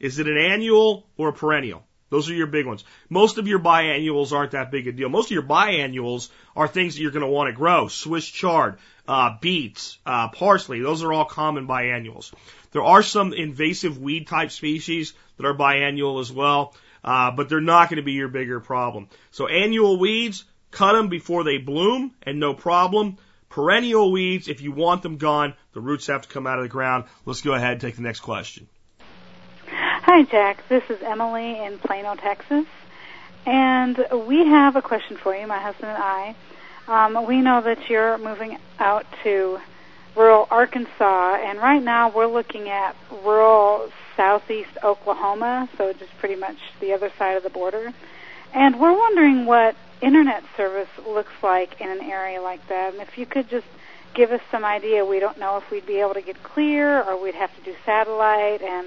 [0.00, 1.84] is it an annual or a perennial?
[2.08, 2.84] Those are your big ones.
[3.10, 5.08] Most of your biannuals aren't that big a deal.
[5.08, 7.88] Most of your biannuals are things that you're going to want to grow.
[7.88, 10.80] Swiss chard, uh, beets, uh, parsley.
[10.80, 12.32] Those are all common biannuals.
[12.72, 17.60] There are some invasive weed type species that are biannual as well, uh, but they're
[17.60, 19.08] not going to be your bigger problem.
[19.32, 20.44] So annual weeds,
[20.76, 23.16] cut them before they bloom and no problem.
[23.48, 26.68] Perennial weeds, if you want them gone, the roots have to come out of the
[26.68, 27.04] ground.
[27.24, 28.68] Let's go ahead and take the next question.
[29.68, 30.68] Hi, Jack.
[30.68, 32.66] This is Emily in Plano, Texas.
[33.46, 36.34] And we have a question for you, my husband and I.
[36.88, 39.58] Um, we know that you're moving out to
[40.14, 46.56] rural Arkansas, and right now we're looking at rural southeast Oklahoma, so just pretty much
[46.80, 47.92] the other side of the border.
[48.52, 52.92] And we're wondering what internet service looks like in an area like that.
[52.92, 53.66] And if you could just
[54.14, 57.20] give us some idea, we don't know if we'd be able to get clear or
[57.22, 58.86] we'd have to do satellite and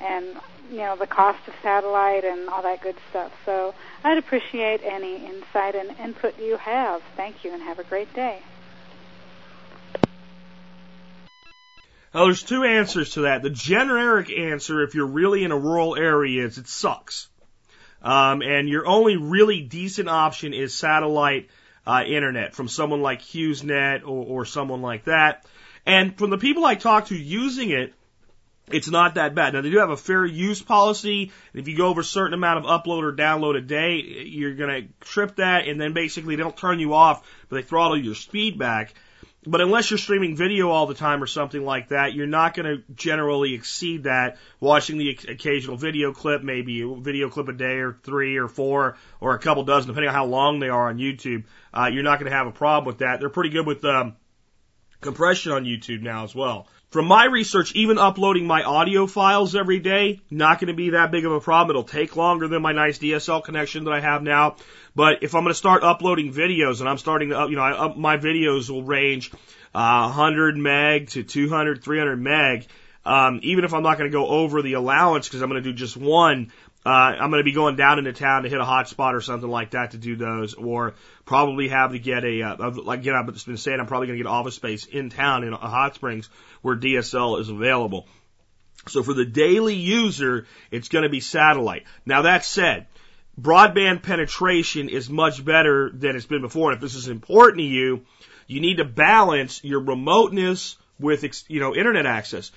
[0.00, 0.26] and
[0.70, 3.32] you know the cost of satellite and all that good stuff.
[3.44, 7.02] So I'd appreciate any insight and input you have.
[7.16, 8.40] Thank you, and have a great day.
[12.12, 13.42] Now, there's two answers to that.
[13.42, 17.28] The generic answer, if you're really in a rural area, is it sucks.
[18.04, 21.48] Um, and your only really decent option is satellite
[21.86, 25.46] uh, internet from someone like HughesNet or, or someone like that.
[25.86, 27.94] And from the people I talk to using it,
[28.70, 29.54] it's not that bad.
[29.54, 31.32] Now they do have a fair use policy.
[31.52, 34.88] If you go over a certain amount of upload or download a day, you're to
[35.00, 38.94] trip that and then basically they'll turn you off, but they throttle your speed back.
[39.46, 42.66] But unless you're streaming video all the time or something like that, you're not going
[42.66, 47.78] to generally exceed that watching the occasional video clip, maybe a video clip a day
[47.78, 50.98] or three or four or a couple dozen, depending on how long they are on
[50.98, 51.44] YouTube.
[51.72, 53.20] Uh, you're not going to have a problem with that.
[53.20, 54.16] They're pretty good with um,
[55.00, 56.66] compression on YouTube now as well.
[56.94, 61.10] From my research, even uploading my audio files every day, not going to be that
[61.10, 61.70] big of a problem.
[61.70, 64.54] It'll take longer than my nice DSL connection that I have now.
[64.94, 67.92] But if I'm going to start uploading videos, and I'm starting to, you know, I,
[67.96, 69.32] my videos will range
[69.74, 72.68] uh, 100 meg to 200, 300 meg.
[73.04, 75.68] Um, even if I'm not going to go over the allowance because I'm going to
[75.68, 76.52] do just one,
[76.86, 79.22] uh, I'm going to be going down into town to hit a hot spot or
[79.22, 80.94] something like that to do those, or
[81.24, 84.22] probably have to get a, uh, like again, I've been saying I'm probably going to
[84.22, 86.28] get office space in town in a Hot Springs
[86.60, 88.06] where DSL is available.
[88.86, 91.84] So for the daily user, it's going to be satellite.
[92.04, 92.86] Now that said,
[93.40, 96.70] broadband penetration is much better than it's been before.
[96.70, 98.04] And if this is important to you,
[98.46, 102.52] you need to balance your remoteness with, you know, internet access.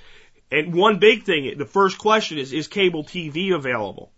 [0.51, 4.11] And one big thing, the first question is, is cable TV available?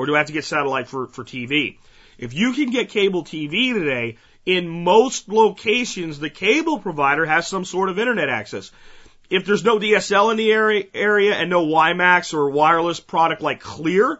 [0.00, 1.76] Or do I have to get satellite for, for TV?
[2.16, 7.66] If you can get cable TV today, in most locations, the cable provider has some
[7.66, 8.72] sort of internet access.
[9.28, 13.60] If there's no DSL in the area, area and no WiMAX or wireless product like
[13.60, 14.18] Clear,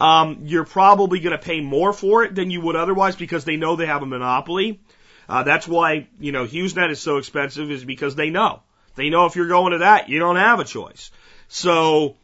[0.00, 3.54] um, you're probably going to pay more for it than you would otherwise because they
[3.54, 4.80] know they have a monopoly.
[5.28, 8.64] Uh, that's why, you know, HughesNet is so expensive is because they know.
[8.96, 11.12] They know if you're going to that, you don't have a choice.
[11.46, 12.16] So,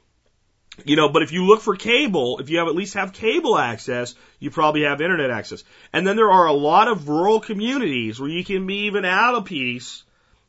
[0.85, 3.59] you know, but if you look for cable, if you have at least have cable
[3.59, 5.65] access, you probably have internet access.
[5.93, 9.37] And then there are a lot of rural communities where you can be even out
[9.37, 10.05] a piece.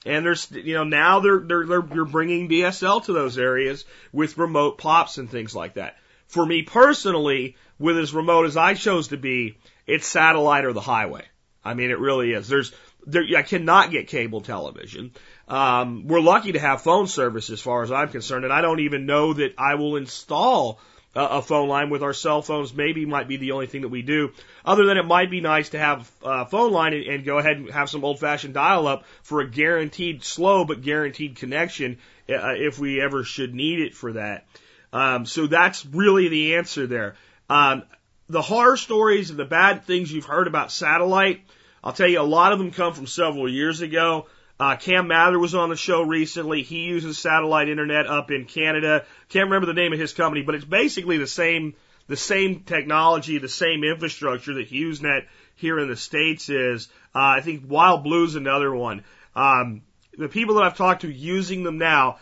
[0.05, 4.37] And there's, you know, now they're, they're, they're, you're bringing DSL to those areas with
[4.37, 5.97] remote pops and things like that.
[6.27, 10.81] For me personally, with as remote as I chose to be, it's satellite or the
[10.81, 11.23] highway.
[11.67, 12.47] I mean, it really is.
[12.47, 12.71] There's,
[13.06, 15.12] there, I cannot get cable television.
[15.47, 18.80] Um, we're lucky to have phone service as far as I'm concerned, and I don't
[18.80, 20.80] even know that I will install
[21.15, 22.73] a, a phone line with our cell phones.
[22.73, 24.32] Maybe might be the only thing that we do.
[24.63, 27.58] Other than it might be nice to have a phone line and, and go ahead
[27.58, 31.97] and have some old-fashioned dial-up for a guaranteed slow but guaranteed connection
[32.30, 34.45] uh, if we ever should need it for that.
[34.93, 37.15] Um, so that's really the answer there.
[37.49, 37.84] Um,
[38.30, 41.41] the horror stories and the bad things you've heard about satellite,
[41.88, 44.28] I'll tell you, a lot of them come from several years ago.
[44.60, 46.62] Uh, Cam Mather was on the show recently.
[46.62, 49.06] He uses satellite internet up in Canada.
[49.30, 51.76] Can't remember the name of his company, but it's basically the same,
[52.08, 56.89] the same technology, the same infrastructure that HughesNet here in the States is.
[57.15, 59.06] Uh, I think Wild Blue's another one.
[59.34, 59.84] Um,
[60.17, 62.17] the people that I've talked to using them now,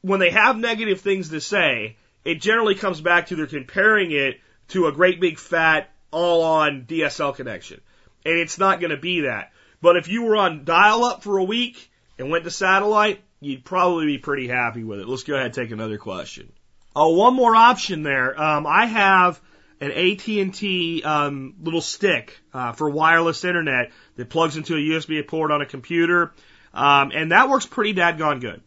[0.00, 4.40] when they have negative things to say, it generally comes back to they're comparing it
[4.70, 7.80] to a great big fat all on DSL connection.
[8.24, 9.52] And it's not going to be that.
[9.80, 13.64] But if you were on dial up for a week and went to satellite, you'd
[13.64, 15.08] probably be pretty happy with it.
[15.08, 16.52] Let's go ahead and take another question.
[16.94, 18.40] Oh, one more option there.
[18.40, 19.40] Um, I have
[19.80, 25.50] an AT&T um, little stick uh, for wireless internet that plugs into a USB port
[25.50, 26.32] on a computer,
[26.72, 28.62] um, and that works pretty dadgone good.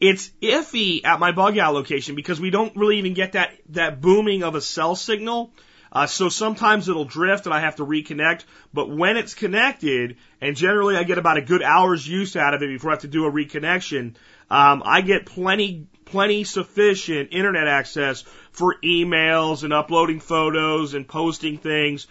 [0.00, 4.00] It's iffy at my bug out location because we don't really even get that that
[4.00, 5.52] booming of a cell signal.
[5.92, 8.44] Uh, so sometimes it'll drift and I have to reconnect.
[8.72, 12.62] But when it's connected, and generally I get about a good hour's use out of
[12.62, 14.14] it before I have to do a reconnection,
[14.50, 18.22] um, I get plenty, plenty sufficient internet access
[18.52, 22.06] for emails and uploading photos and posting things.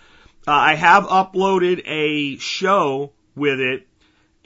[0.48, 3.89] Uh, I have uploaded a show with it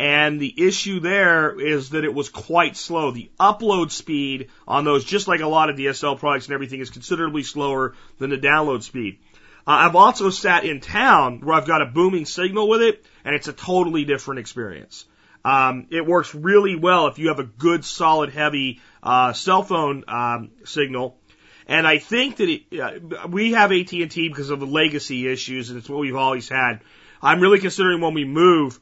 [0.03, 3.11] and the issue there is that it was quite slow.
[3.11, 6.89] The upload speed on those, just like a lot of DSL products and everything, is
[6.89, 9.19] considerably slower than the download speed.
[9.65, 13.33] Uh, I've also sat in town where I've got a booming signal with it, and
[13.33, 15.05] it's a totally different experience.
[15.45, 20.03] Um, it works really well if you have a good, solid, heavy uh, cell phone
[20.09, 21.17] um, signal.
[21.65, 25.79] And I think that it, uh, we have AT&T because of the legacy issues, and
[25.79, 26.81] it's what we've always had.
[27.21, 28.81] I'm really considering when we move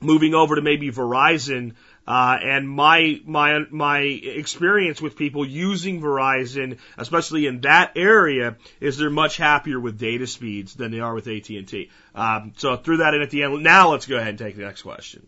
[0.00, 1.74] moving over to maybe Verizon,
[2.06, 8.96] uh, and my my my experience with people using Verizon, especially in that area, is
[8.96, 11.90] they're much happier with data speeds than they are with AT and T.
[12.14, 13.62] Um, so threw that in at the end.
[13.62, 15.26] Now let's go ahead and take the next question.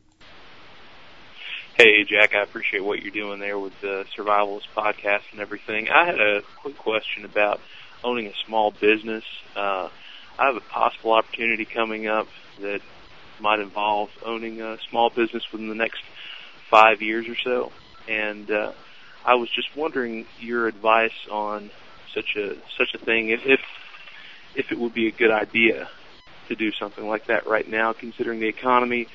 [1.76, 5.88] Hey Jack, I appreciate what you're doing there with the Survivalist podcast and everything.
[5.88, 7.60] I had a quick question about
[8.04, 9.24] owning a small business.
[9.56, 9.88] Uh,
[10.38, 12.28] I have a possible opportunity coming up
[12.60, 12.82] that
[13.40, 16.02] might involve owning a small business within the next
[16.70, 17.72] five years or so.
[18.08, 18.72] And uh,
[19.24, 21.70] I was just wondering your advice on
[22.14, 23.40] such a such a thing, if
[24.54, 25.88] if, it would be a good idea
[26.48, 29.06] to do something like that right now, considering the economy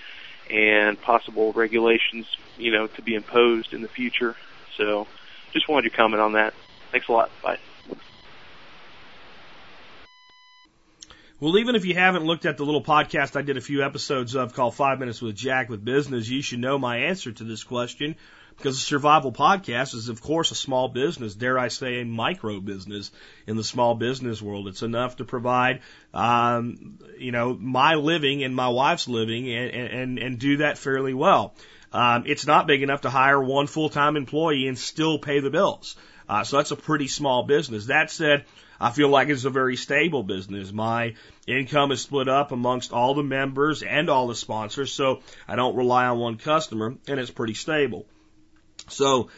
[0.50, 2.26] and possible regulations,
[2.58, 4.36] you know, to be imposed in the future.
[4.78, 5.08] So,
[5.52, 6.54] just wanted your comment on that.
[6.92, 7.30] Thanks a lot.
[7.44, 7.58] Bye.
[11.46, 14.34] Well, even if you haven't looked at the little podcast I did a few episodes
[14.34, 17.64] of called Five Minutes with Jack with Business, you should know my answer to this
[17.64, 18.16] question
[18.58, 22.60] because the survival podcast is, of course, a small business, dare I say, a micro
[22.62, 23.12] business
[23.46, 24.68] in the small business world.
[24.68, 25.82] It's enough to provide,
[26.16, 31.14] um, you know, my living and my wife's living and, and, and do that fairly
[31.14, 31.54] well.
[31.94, 35.96] Um, it's not big enough to hire one full-time employee and still pay the bills.
[36.28, 37.86] Uh, so that's a pretty small business.
[37.86, 38.46] That said,
[38.86, 40.72] I feel like it's a very stable business.
[40.72, 41.16] My
[41.48, 45.76] income is split up amongst all the members and all the sponsors, so I don't
[45.76, 48.06] rely on one customer, and it's pretty stable.
[48.88, 49.32] So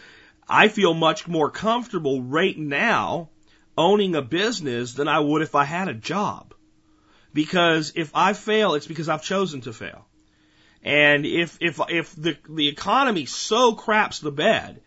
[0.49, 3.29] I feel much more comfortable right now
[3.77, 6.53] owning a business than I would if I had a job.
[7.33, 10.07] Because if I fail, it's because I've chosen to fail.
[10.83, 14.81] And if, if, if the, the economy so craps the bed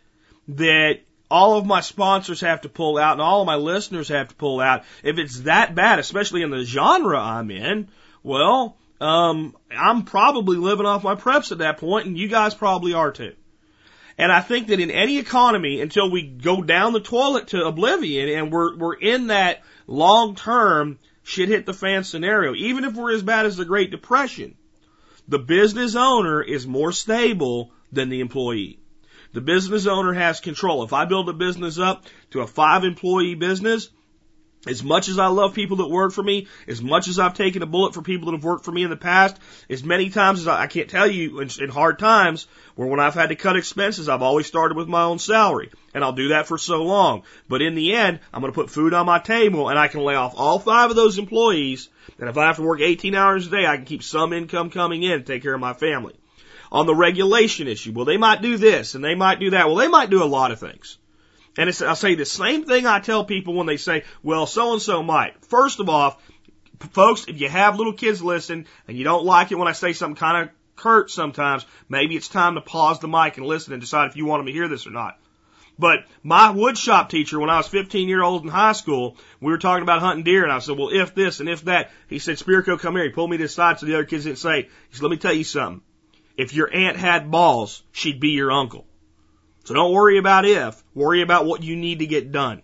[0.49, 1.01] that
[1.31, 4.35] all of my sponsors have to pull out and all of my listeners have to
[4.35, 7.89] pull out, if it's that bad, especially in the genre I'm in,
[8.23, 12.95] well, um, I'm probably living off my preps at that point and you guys probably
[12.95, 13.35] are too.
[14.19, 18.29] And I think that in any economy, until we go down the toilet to oblivion
[18.29, 23.15] and we're, we're in that long term shit hit the fan scenario, even if we're
[23.15, 24.57] as bad as the Great Depression,
[25.29, 28.80] the business owner is more stable than the employee.
[29.33, 30.83] The business owner has control.
[30.83, 33.89] If I build a business up to a five employee business,
[34.67, 37.63] as much as I love people that work for me, as much as I've taken
[37.63, 39.39] a bullet for people that have worked for me in the past,
[39.71, 43.01] as many times as I, I can't tell you in, in hard times where when
[43.01, 45.71] I've had to cut expenses, I've always started with my own salary.
[45.95, 47.23] And I'll do that for so long.
[47.49, 50.03] But in the end, I'm going to put food on my table and I can
[50.03, 51.89] lay off all five of those employees.
[52.19, 54.69] And if I have to work 18 hours a day, I can keep some income
[54.69, 56.20] coming in to take care of my family.
[56.73, 59.67] On the regulation issue, well, they might do this and they might do that.
[59.67, 60.99] Well, they might do a lot of things.
[61.57, 64.73] And it's, I say the same thing I tell people when they say, well, so
[64.73, 65.45] and so might.
[65.47, 66.21] First of all,
[66.93, 69.93] folks, if you have little kids listen and you don't like it when I say
[69.93, 73.83] something kind of curt sometimes, maybe it's time to pause the mic and listen and
[73.83, 75.19] decide if you want them to hear this or not.
[75.79, 79.59] But my woodshop teacher, when I was 15 year old in high school, we were
[79.59, 82.37] talking about hunting deer, and I said, "Well, if this and if that," he said,
[82.37, 84.65] "Spirko, come here." He pulled me to the side so the other kids didn't say.
[84.65, 85.81] He said, "Let me tell you something.
[86.41, 88.87] If your aunt had balls, she'd be your uncle."
[89.65, 92.63] So don't worry about if, worry about what you need to get done.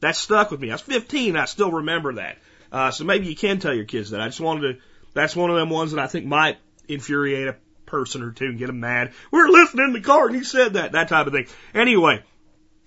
[0.00, 0.70] That stuck with me.
[0.70, 2.38] I was 15 and I still remember that.
[2.72, 4.20] Uh, so maybe you can tell your kids that.
[4.20, 4.80] I just wanted to,
[5.12, 8.58] that's one of them ones that I think might infuriate a person or two and
[8.58, 9.12] get them mad.
[9.30, 11.46] We were listening in the car and he said that, that type of thing.
[11.72, 12.22] Anyway,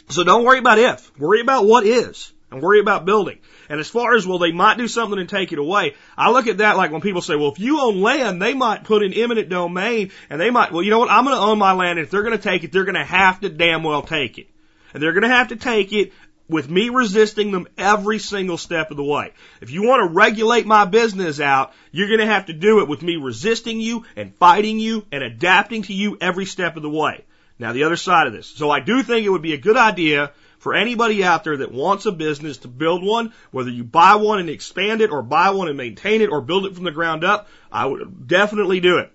[0.10, 3.40] so don't worry about if, worry about what is and worry about building.
[3.70, 6.48] And as far as, well, they might do something and take it away, I look
[6.48, 9.14] at that like when people say, well, if you own land, they might put in
[9.14, 12.00] eminent domain and they might, well, you know what, I'm going to own my land
[12.00, 14.38] and if they're going to take it, they're going to have to damn well take
[14.38, 14.48] it.
[14.94, 16.14] And they're going to have to take it
[16.50, 19.34] with me resisting them every single step of the way.
[19.62, 22.88] If you want to regulate my business out, you're going to have to do it
[22.88, 26.90] with me resisting you and fighting you and adapting to you every step of the
[26.90, 27.26] way.
[27.60, 28.48] Now the other side of this.
[28.48, 31.72] So I do think it would be a good idea for anybody out there that
[31.72, 35.52] wants a business to build one, whether you buy one and expand it or buy
[35.52, 38.98] one and maintain it or build it from the ground up, I would definitely do
[38.98, 39.12] it.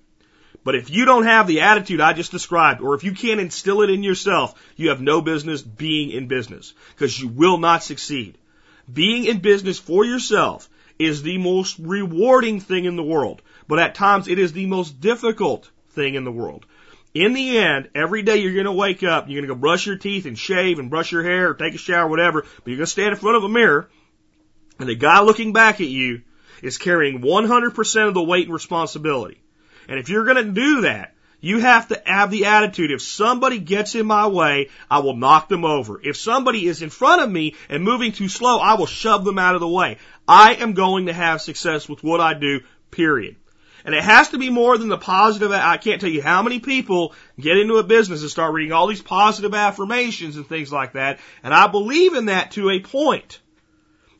[0.64, 3.82] But if you don't have the attitude I just described, or if you can't instill
[3.82, 8.38] it in yourself, you have no business being in business because you will not succeed.
[8.92, 10.68] Being in business for yourself
[10.98, 15.00] is the most rewarding thing in the world, but at times it is the most
[15.00, 16.64] difficult thing in the world.
[17.14, 19.86] In the end, every day you're going to wake up, you're going to go brush
[19.86, 22.78] your teeth and shave and brush your hair or take a shower, whatever, but you're
[22.78, 23.88] going to stand in front of a mirror
[24.78, 26.22] and the guy looking back at you
[26.62, 29.40] is carrying 100% of the weight and responsibility.
[29.88, 33.58] And if you're going to do that, you have to have the attitude, if somebody
[33.58, 36.00] gets in my way, I will knock them over.
[36.02, 39.38] If somebody is in front of me and moving too slow, I will shove them
[39.38, 39.98] out of the way.
[40.26, 42.60] I am going to have success with what I do,
[42.92, 43.36] period.
[43.84, 45.50] And it has to be more than the positive.
[45.50, 48.86] I can't tell you how many people get into a business and start reading all
[48.86, 51.18] these positive affirmations and things like that.
[51.42, 53.40] And I believe in that to a point.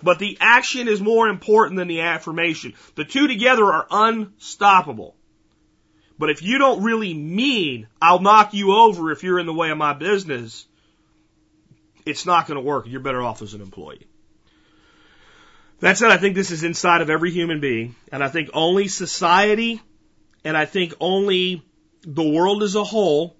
[0.02, 2.74] But the action is more important than the affirmation.
[2.96, 5.14] The two together are unstoppable.
[6.18, 9.70] But if you don't really mean I'll knock you over if you're in the way
[9.70, 10.66] of my business,
[12.04, 12.86] it's not going to work.
[12.86, 14.06] You're better off as an employee.
[15.82, 18.86] That said, I think this is inside of every human being, and I think only
[18.86, 19.82] society,
[20.44, 21.66] and I think only
[22.06, 23.36] the world as a whole,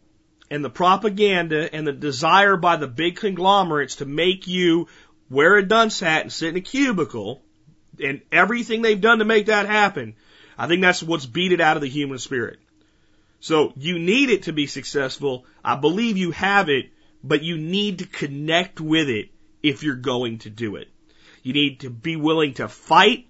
[0.51, 4.89] and the propaganda and the desire by the big conglomerates to make you
[5.31, 7.45] wear a dunce hat and sit in a cubicle,
[8.03, 10.17] and everything they've done to make that happen,
[10.59, 12.59] I think that's what's beat it out of the human spirit.
[13.39, 15.47] So you need it to be successful.
[15.65, 16.87] I believe you have it,
[17.23, 19.31] but you need to connect with it
[19.63, 20.89] if you're going to do it.
[21.43, 23.27] You need to be willing to fight.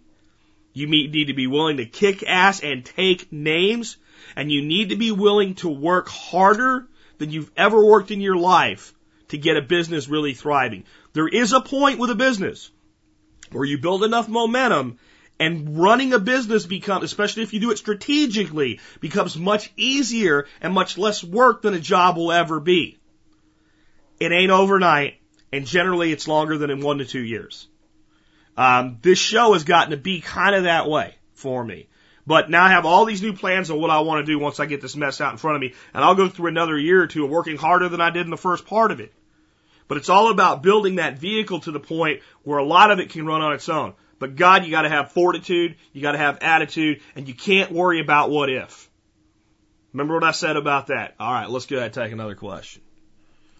[0.73, 3.97] You need to be willing to kick ass and take names.
[4.37, 6.89] And you need to be willing to work harder
[7.19, 8.95] than you've ever worked in your life
[9.29, 10.85] to get a business really thriving.
[11.13, 12.71] There is a point with a business
[13.51, 14.99] where you build enough momentum
[15.39, 20.73] and running a business becomes, especially if you do it strategically, becomes much easier and
[20.73, 22.99] much less work than a job will ever be.
[24.21, 25.21] It ain't overnight,
[25.53, 27.67] and generally it's longer than in one to two years.
[28.57, 31.89] Um, this show has gotten to be kind of that way for me.
[32.27, 34.61] But now I have all these new plans on what I want to do once
[34.61, 35.75] I get this mess out in front of me.
[35.93, 38.31] And I'll go through another year or two of working harder than I did in
[38.31, 39.13] the first part of it.
[39.89, 43.11] But it's all about building that vehicle to the point where a lot of it
[43.11, 43.95] can run on its own.
[44.21, 48.31] But God, you gotta have fortitude, you gotta have attitude, and you can't worry about
[48.31, 48.89] what if.
[49.93, 51.17] Remember what I said about that?
[51.21, 52.83] Alright, let's go ahead and take another question.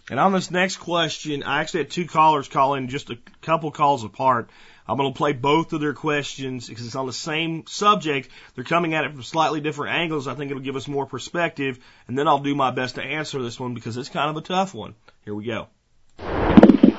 [0.09, 3.71] And on this next question, I actually had two callers call in just a couple
[3.71, 4.49] calls apart.
[4.87, 8.29] I'm going to play both of their questions because it's on the same subject.
[8.55, 10.27] They're coming at it from slightly different angles.
[10.27, 11.79] I think it'll give us more perspective.
[12.07, 14.41] And then I'll do my best to answer this one because it's kind of a
[14.41, 14.95] tough one.
[15.23, 15.67] Here we go.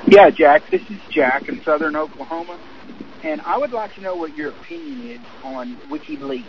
[0.06, 2.58] Yeah, Jack, this is Jack in southern Oklahoma.
[3.22, 6.44] And I would like to know what your opinion is on WikiLeaks.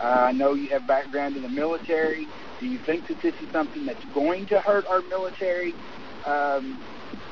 [0.00, 2.26] Uh, I know you have background in the military.
[2.60, 5.74] Do you think that this is something that's going to hurt our military?
[6.24, 6.78] Um,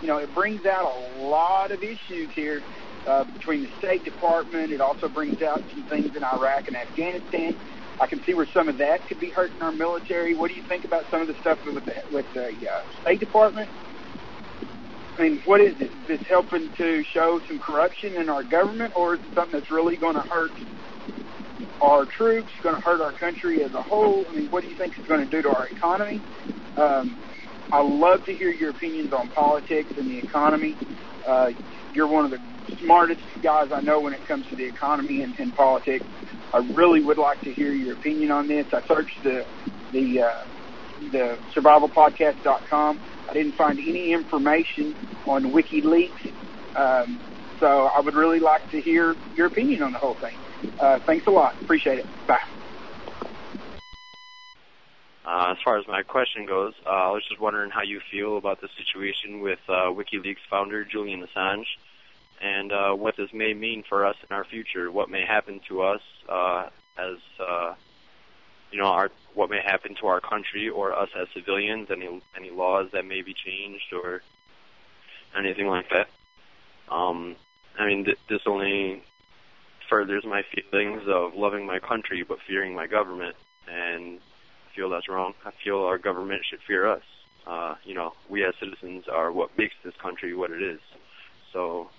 [0.01, 2.63] you know, it brings out a lot of issues here
[3.07, 4.73] uh, between the State Department.
[4.73, 7.59] It also brings out some things in Iraq and Afghanistan.
[8.01, 10.35] I can see where some of that could be hurting our military.
[10.35, 13.21] What do you think about some of the stuff with the, with the uh, State
[13.21, 13.69] Department?
[15.19, 15.91] I mean, what is it?
[15.91, 19.71] Is this helping to show some corruption in our government, or is it something that's
[19.71, 20.53] really going to hurt
[21.83, 24.25] our troops, going to hurt our country as a whole?
[24.31, 26.23] I mean, what do you think it's going to do to our economy?
[26.79, 27.19] Um,
[27.71, 30.77] I love to hear your opinions on politics and the economy.
[31.27, 31.51] Uh,
[31.93, 32.39] you're one of the
[32.79, 36.05] smartest guys I know when it comes to the economy and, and politics.
[36.53, 38.67] I really would like to hear your opinion on this.
[38.73, 39.47] I searched the
[39.93, 40.45] the uh,
[41.13, 43.01] the survivalpodcast.com.
[43.29, 44.95] I didn't find any information
[45.27, 46.33] on WikiLeaks,
[46.75, 47.21] um,
[47.61, 50.35] so I would really like to hear your opinion on the whole thing.
[50.79, 51.55] Uh, thanks a lot.
[51.63, 52.07] Appreciate it.
[52.27, 52.39] Bye.
[55.25, 58.37] Uh, as far as my question goes, uh, I was just wondering how you feel
[58.37, 61.67] about the situation with uh, WikiLeaks founder Julian Assange
[62.41, 64.91] and uh, what this may mean for us in our future.
[64.91, 67.75] What may happen to us uh, as uh,
[68.71, 71.89] you know, our what may happen to our country or us as civilians.
[71.91, 74.23] Any any laws that may be changed or
[75.37, 76.09] anything like that.
[76.93, 77.37] Um,
[77.79, 79.03] I mean, th- this only
[79.89, 83.37] furthers my feelings of loving my country but fearing my government,
[83.69, 85.35] and I feel that's wrong.
[85.45, 87.03] I feel our government should fear us.
[87.47, 90.81] Uh, you know, we as citizens are what makes this country what it is.
[91.53, 91.91] So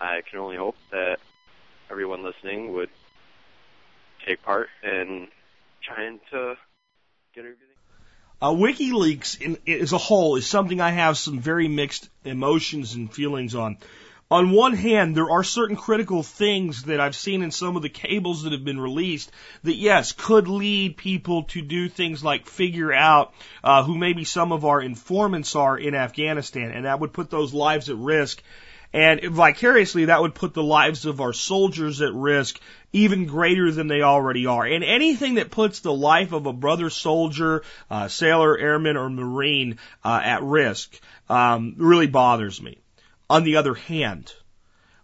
[0.00, 1.18] I can only hope that
[1.90, 2.90] everyone listening would
[4.26, 5.28] take part in
[5.82, 6.54] trying to
[7.34, 7.66] get everything.
[8.40, 13.12] Uh, WikiLeaks in, as a whole is something I have some very mixed emotions and
[13.12, 13.78] feelings on.
[14.30, 17.88] On one hand, there are certain critical things that I've seen in some of the
[17.88, 19.32] cables that have been released
[19.62, 23.32] that, yes, could lead people to do things like figure out
[23.64, 27.54] uh, who maybe some of our informants are in Afghanistan, and that would put those
[27.54, 28.42] lives at risk.
[28.92, 32.58] And vicariously, that would put the lives of our soldiers at risk
[32.92, 34.64] even greater than they already are.
[34.64, 39.78] And anything that puts the life of a brother soldier, uh, sailor, airman, or marine
[40.02, 42.78] uh, at risk um, really bothers me.
[43.28, 44.32] On the other hand,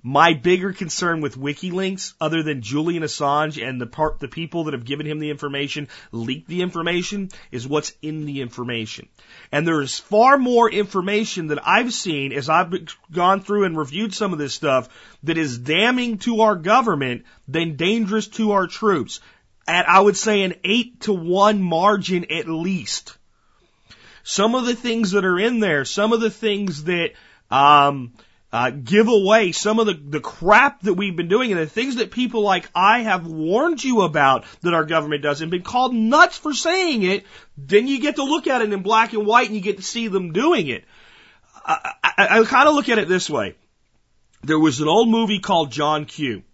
[0.07, 4.75] my bigger concern with WikiLeaks, other than Julian Assange and the part, the people that
[4.75, 9.09] have given him the information, leaked the information, is what's in the information.
[9.51, 12.71] And there is far more information that I've seen as I've
[13.11, 14.91] gone through and reviewed some of this stuff
[15.23, 19.21] that is damning to our government than dangerous to our troops.
[19.67, 23.17] At, I would say, an eight to one margin at least.
[24.23, 27.13] Some of the things that are in there, some of the things that,
[27.51, 28.13] um,
[28.55, 31.97] uh, give away some of the, the crap that we've been doing and the things
[31.97, 35.93] that people like I have warned you about that our government does and been called
[35.93, 37.27] nuts for saying it,
[37.59, 39.83] then you get to look at it in black and white and you get to
[39.83, 40.85] see them doing it.
[41.67, 43.57] I, I, I kind of look at it this way.
[44.45, 46.45] There was an old movie called John Q.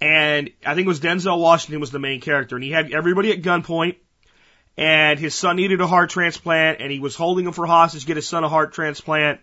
[0.00, 3.32] And I think it was Denzel Washington was the main character and he had everybody
[3.32, 3.96] at gunpoint
[4.76, 8.06] and his son needed a heart transplant and he was holding him for hostage to
[8.06, 9.40] get his son a heart transplant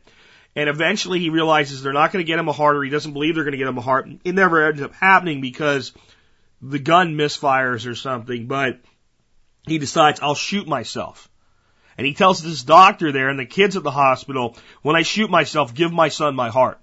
[0.55, 3.13] and eventually he realizes they're not going to get him a heart or he doesn't
[3.13, 4.07] believe they're going to get him a heart.
[4.23, 5.91] It never ends up happening because
[6.61, 8.79] the gun misfires or something, but
[9.67, 11.29] he decides, I'll shoot myself.
[11.97, 15.29] And he tells this doctor there and the kids at the hospital, when I shoot
[15.29, 16.79] myself, give my son my heart.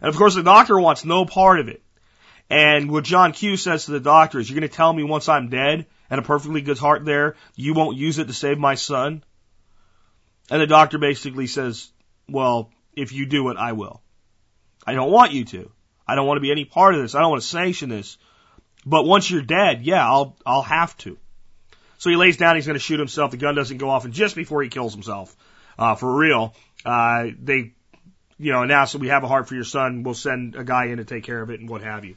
[0.00, 1.82] And of course the doctor wants no part of it.
[2.50, 5.28] And what John Q says to the doctor is, you're going to tell me once
[5.28, 8.74] I'm dead and a perfectly good heart there, you won't use it to save my
[8.74, 9.24] son?
[10.50, 11.90] And the doctor basically says,
[12.28, 14.02] well, if you do it, I will.
[14.86, 15.70] I don't want you to.
[16.06, 17.14] I don't want to be any part of this.
[17.14, 18.18] I don't want to sanction this.
[18.86, 21.16] But once you're dead, yeah, I'll, I'll have to.
[21.98, 23.30] So he lays down, he's going to shoot himself.
[23.30, 25.34] The gun doesn't go off, and just before he kills himself,
[25.78, 26.54] uh, for real,
[26.84, 27.72] uh, they,
[28.38, 30.02] you know, announce that we have a heart for your son.
[30.02, 32.16] We'll send a guy in to take care of it and what have you.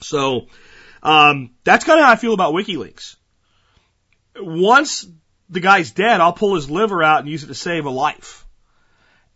[0.00, 0.48] So,
[1.02, 3.16] um, that's kind of how I feel about WikiLeaks.
[4.36, 5.06] Once
[5.48, 8.44] the guy's dead, I'll pull his liver out and use it to save a life.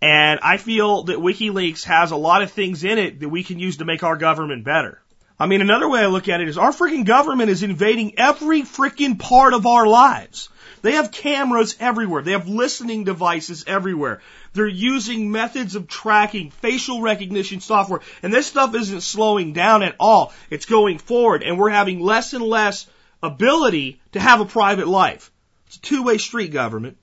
[0.02, 3.60] And I feel that WikiLeaks has a lot of things in it that we can
[3.60, 5.00] use to make our government better.
[5.38, 8.62] I mean, another way I look at it is our freaking government is invading every
[8.62, 10.48] freaking part of our lives.
[10.82, 12.22] They have cameras everywhere.
[12.22, 14.20] They have listening devices everywhere.
[14.54, 19.94] They're using methods of tracking, facial recognition software, and this stuff isn't slowing down at
[20.00, 20.32] all.
[20.50, 22.88] It's going forward, and we're having less and less
[23.22, 25.30] ability to have a private life.
[25.68, 26.96] It's a two-way street government.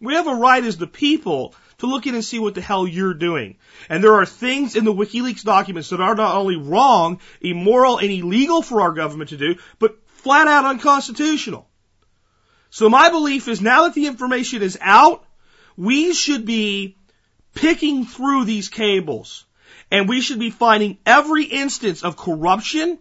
[0.00, 2.88] We have a right as the people to look in and see what the hell
[2.88, 3.56] you're doing.
[3.88, 8.10] And there are things in the WikiLeaks documents that are not only wrong, immoral, and
[8.10, 11.68] illegal for our government to do, but flat out unconstitutional.
[12.70, 15.24] So my belief is now that the information is out,
[15.76, 16.96] we should be
[17.54, 19.46] picking through these cables
[19.90, 22.98] and we should be finding every instance of corruption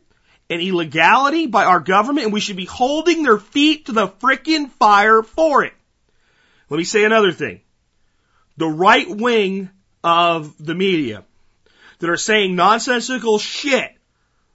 [0.52, 4.70] and illegality by our government and we should be holding their feet to the frickin'
[4.70, 5.74] fire for it.
[6.70, 7.62] Let me say another thing.
[8.58, 9.70] The right wing
[10.04, 11.24] of the media
[12.00, 13.98] that are saying nonsensical shit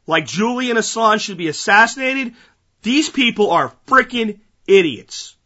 [0.07, 2.35] like Julian Assange should be assassinated,
[2.83, 5.37] these people are freaking idiots.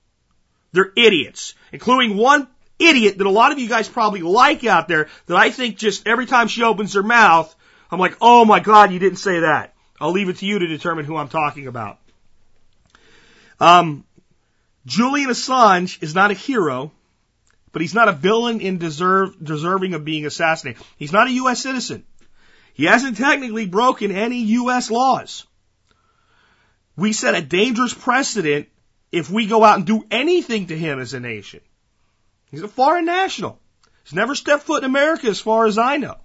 [0.73, 2.49] They're idiots, including one
[2.79, 6.07] idiot that a lot of you guys probably like out there that I think just
[6.07, 7.55] every time she opens her mouth,
[7.91, 9.75] I'm like, oh my God, you didn't say that.
[10.01, 11.99] I'll leave it to you to determine who I'm talking about.
[13.59, 14.05] Um,
[14.85, 16.93] Julian Assange is not a hero,
[17.77, 20.83] but he's not a villain in deserve, deserving of being assassinated.
[20.97, 21.61] He's not a U.S.
[21.61, 22.07] citizen.
[22.72, 24.91] He hasn't technically broken any U.S.
[24.91, 25.47] laws.
[26.97, 28.68] We set a dangerous precedent
[29.12, 31.61] if we go out and do anything to him as a nation.
[32.51, 33.61] He's a foreign national.
[34.05, 36.16] He's never stepped foot in America as far as I know.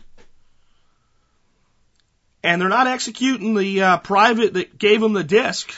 [2.41, 5.69] And they're not executing the uh, private that gave him the disc.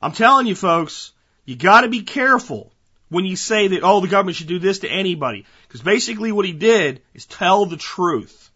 [0.00, 1.12] I'm telling you folks,
[1.44, 2.72] you gotta be careful
[3.08, 5.46] when you say that, oh, the government should do this to anybody.
[5.66, 8.50] Because basically what he did is tell the truth.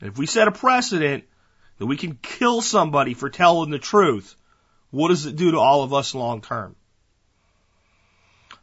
[0.00, 1.24] And if we set a precedent
[1.78, 4.36] that we can kill somebody for telling the truth,
[4.90, 6.76] what does it do to all of us long term?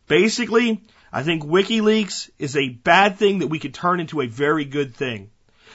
[0.07, 4.65] Basically, I think WikiLeaks is a bad thing that we could turn into a very
[4.65, 5.31] good thing.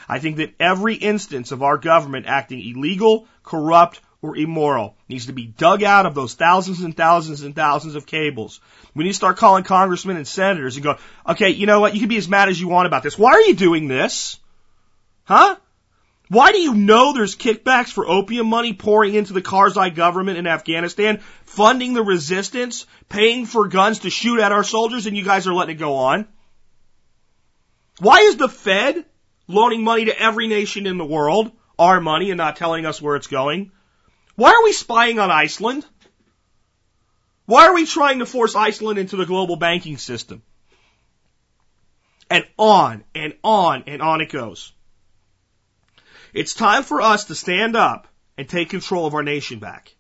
[0.08, 5.34] I think that every instance of our government acting illegal, corrupt, or immoral needs to
[5.34, 8.58] be dug out of those thousands and thousands and thousands of cables.
[8.94, 10.96] We need to start calling congressmen and senators and go,
[11.28, 11.92] okay, you know what?
[11.92, 13.18] You can be as mad as you want about this.
[13.18, 14.38] Why are you doing this?
[15.24, 15.56] Huh?
[16.30, 20.46] Why do you know there's kickbacks for opium money pouring into the Karzai government in
[20.46, 25.46] Afghanistan, funding the resistance, paying for guns to shoot at our soldiers, and you guys
[25.46, 26.26] are letting it go on?
[27.98, 29.04] Why is the Fed
[29.48, 33.16] loaning money to every nation in the world, our money, and not telling us where
[33.16, 33.70] it's going?
[34.36, 35.86] Why are we spying on Iceland?
[37.46, 40.42] Why are we trying to force Iceland into the global banking system?
[42.30, 44.72] And on and on and on it goes.
[46.32, 49.94] It's time for us to stand up and take control of our nation back.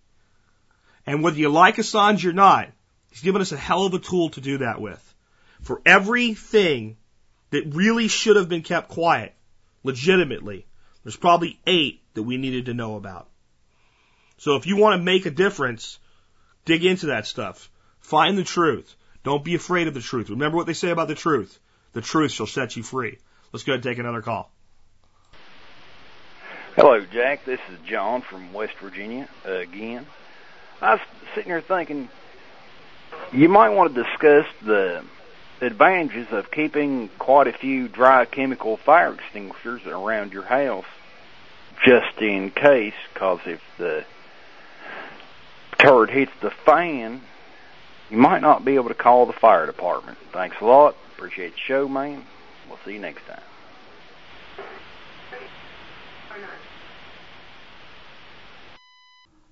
[1.06, 2.70] And whether you like Assange or not,
[3.10, 5.14] he's given us a hell of a tool to do that with.
[5.60, 6.96] For everything
[7.50, 9.34] that really should have been kept quiet,
[9.84, 10.66] legitimately,
[11.04, 13.28] there's probably eight that we needed to know about.
[14.38, 15.98] So if you want to make a difference,
[16.64, 17.70] dig into that stuff.
[18.00, 18.94] Find the truth.
[19.22, 20.30] Don't be afraid of the truth.
[20.30, 21.58] Remember what they say about the truth.
[21.92, 23.18] The truth shall set you free.
[23.52, 24.50] Let's go ahead and take another call.
[26.76, 27.44] Hello, Jack.
[27.44, 30.06] This is John from West Virginia again.
[30.82, 31.00] I was
[31.34, 32.08] sitting here thinking
[33.32, 35.04] you might want to discuss the
[35.60, 40.84] advantages of keeping quite a few dry chemical fire extinguishers around your house
[41.84, 44.04] just in case, because if the
[45.84, 47.20] turd hits the fan,
[48.10, 50.18] you might not be able to call the fire department.
[50.32, 50.96] Thanks a lot.
[51.16, 52.24] Appreciate the show, man.
[52.68, 53.40] We'll see you next time.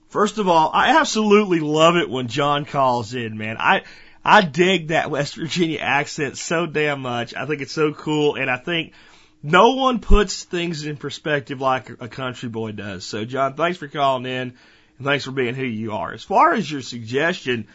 [0.09, 3.57] First of all, I absolutely love it when John calls in, man.
[3.59, 3.83] I
[4.23, 7.35] I dig that West Virginia accent so damn much.
[7.35, 8.93] I think it's so cool, and I think
[9.43, 13.07] no one puts things in perspective like a country boy does.
[13.07, 14.53] So, John, thanks for calling in,
[14.99, 16.13] and thanks for being who you are.
[16.13, 17.67] As far as your suggestion,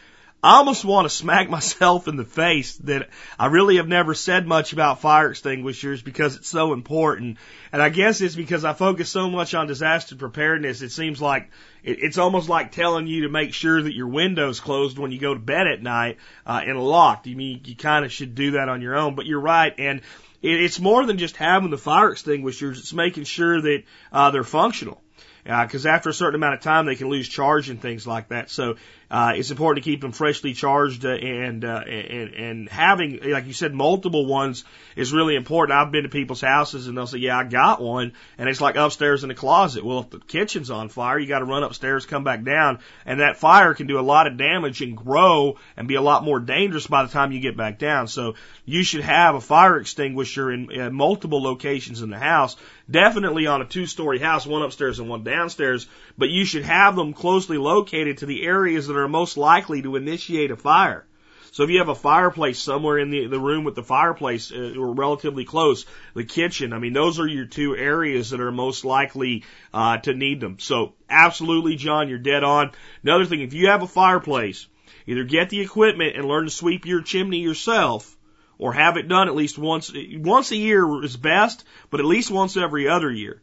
[0.44, 3.10] I almost want to smack myself in the face that
[3.40, 7.38] I really have never said much about fire extinguishers because it's so important.
[7.72, 10.82] And I guess it's because I focus so much on disaster preparedness.
[10.82, 11.50] It seems like
[11.84, 15.34] it's almost like telling you to make sure that your window's closed when you go
[15.34, 17.28] to bed at night uh, and locked.
[17.28, 19.74] You mean you kind of should do that on your own, but you're right.
[19.78, 20.02] And
[20.42, 22.80] it's more than just having the fire extinguishers.
[22.80, 25.02] It's making sure that uh, they're functional
[25.48, 28.30] because uh, after a certain amount of time they can lose charge and things like
[28.30, 28.50] that.
[28.50, 28.76] So
[29.10, 33.48] Uh, it's important to keep them freshly charged uh, and, uh, and and having, like
[33.48, 34.66] you said, multiple ones
[34.98, 35.78] is really important.
[35.78, 38.76] I've been to people's houses and they'll say, "Yeah, I got one," and it's like
[38.76, 39.86] upstairs in the closet.
[39.86, 43.22] Well, if the kitchen's on fire, you got to run upstairs, come back down, and
[43.22, 46.42] that fire can do a lot of damage and grow and be a lot more
[46.42, 48.08] dangerous by the time you get back down.
[48.08, 48.36] So
[48.66, 52.58] you should have a fire extinguisher in, in multiple locations in the house.
[52.90, 55.88] Definitely on a two-story house, one upstairs and one downstairs,
[56.18, 59.96] but you should have them closely located to the areas that are most likely to
[59.96, 61.06] initiate a fire.
[61.52, 64.76] So if you have a fireplace somewhere in the, the room with the fireplace uh,
[64.78, 68.86] or relatively close, the kitchen, I mean, those are your two areas that are most
[68.86, 69.44] likely
[69.74, 70.60] uh, to need them.
[70.60, 72.72] So absolutely, John, you're dead on.
[73.02, 74.68] Another thing, if you have a fireplace,
[75.08, 78.16] either get the equipment and learn to sweep your chimney yourself,
[78.60, 82.30] or have it done at least once once a year is best, but at least
[82.30, 83.42] once every other year.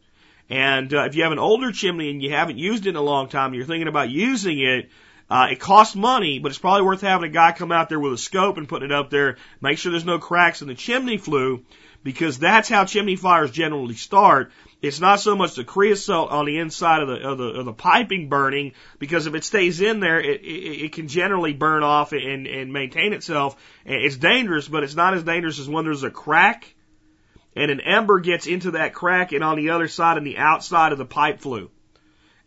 [0.49, 3.01] And uh, if you have an older chimney and you haven't used it in a
[3.01, 4.89] long time, you're thinking about using it,
[5.29, 8.13] uh, it costs money, but it's probably worth having a guy come out there with
[8.13, 11.17] a scope and putting it up there, make sure there's no cracks in the chimney
[11.17, 11.63] flue,
[12.03, 14.51] because that's how chimney fires generally start.
[14.81, 17.73] It's not so much the creosote on the inside of the of the, of the
[17.73, 22.11] piping burning, because if it stays in there, it, it, it can generally burn off
[22.11, 23.55] and, and maintain itself.
[23.83, 26.75] It's dangerous, but it's not as dangerous as when there's a crack
[27.55, 30.91] and an ember gets into that crack and on the other side and the outside
[30.91, 31.71] of the pipe flue.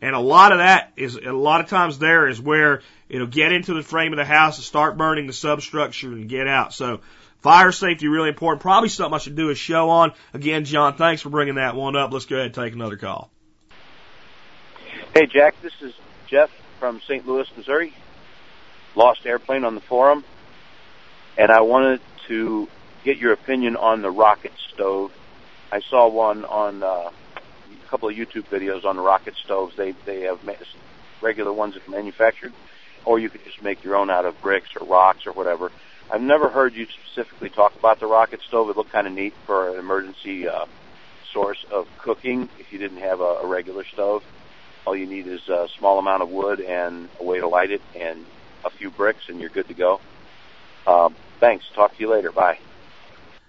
[0.00, 3.52] And a lot of that is, a lot of times there is where it'll get
[3.52, 6.72] into the frame of the house and start burning the substructure and get out.
[6.72, 7.00] So
[7.40, 8.62] fire safety really important.
[8.62, 10.12] Probably something I should do a show on.
[10.32, 12.12] Again, John, thanks for bringing that one up.
[12.12, 13.30] Let's go ahead and take another call.
[15.14, 15.94] Hey, Jack, this is
[16.28, 17.26] Jeff from St.
[17.26, 17.92] Louis, Missouri.
[18.94, 20.22] Lost airplane on the forum.
[21.36, 22.68] And I wanted to
[23.04, 25.12] get your opinion on the rocket stove.
[25.72, 27.10] I saw one on uh,
[27.88, 29.76] couple of YouTube videos on rocket stoves.
[29.76, 30.40] They they have
[31.20, 32.52] regular ones that are manufactured,
[33.04, 35.70] or you could just make your own out of bricks or rocks or whatever.
[36.10, 38.70] I've never heard you specifically talk about the rocket stove.
[38.70, 40.64] It looked kind of neat for an emergency uh,
[41.32, 44.24] source of cooking if you didn't have a, a regular stove.
[44.86, 47.82] All you need is a small amount of wood and a way to light it
[47.94, 48.24] and
[48.64, 50.00] a few bricks, and you're good to go.
[50.86, 51.68] Um, thanks.
[51.74, 52.32] Talk to you later.
[52.32, 52.58] Bye.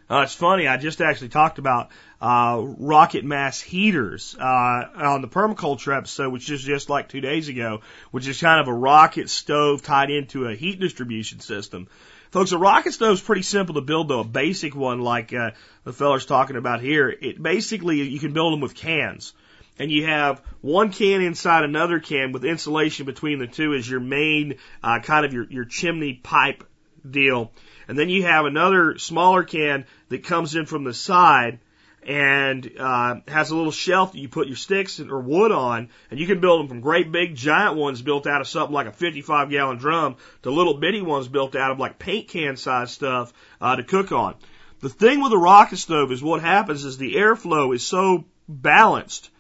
[0.10, 0.68] Uh, it's funny.
[0.68, 6.50] I just actually talked about uh, rocket mass heaters uh, on the permaculture episode, which
[6.50, 10.48] is just like two days ago, which is kind of a rocket stove tied into
[10.48, 11.88] a heat distribution system.
[12.32, 14.22] Folks, a rocket stove is pretty simple to build, though.
[14.22, 15.52] A basic one, like uh,
[15.84, 19.34] the feller's talking about here, it basically you can build them with cans,
[19.78, 24.00] and you have one can inside another can with insulation between the two as your
[24.00, 26.64] main uh, kind of your your chimney pipe
[27.10, 27.52] deal
[27.90, 31.58] and then you have another smaller can that comes in from the side
[32.04, 36.20] and uh, has a little shelf that you put your sticks or wood on, and
[36.20, 38.92] you can build them from great big giant ones built out of something like a
[38.92, 43.34] 55 gallon drum to little bitty ones built out of like paint can size stuff
[43.60, 44.36] uh, to cook on.
[44.82, 49.32] The thing with a rocket stove is what happens is the airflow is so balanced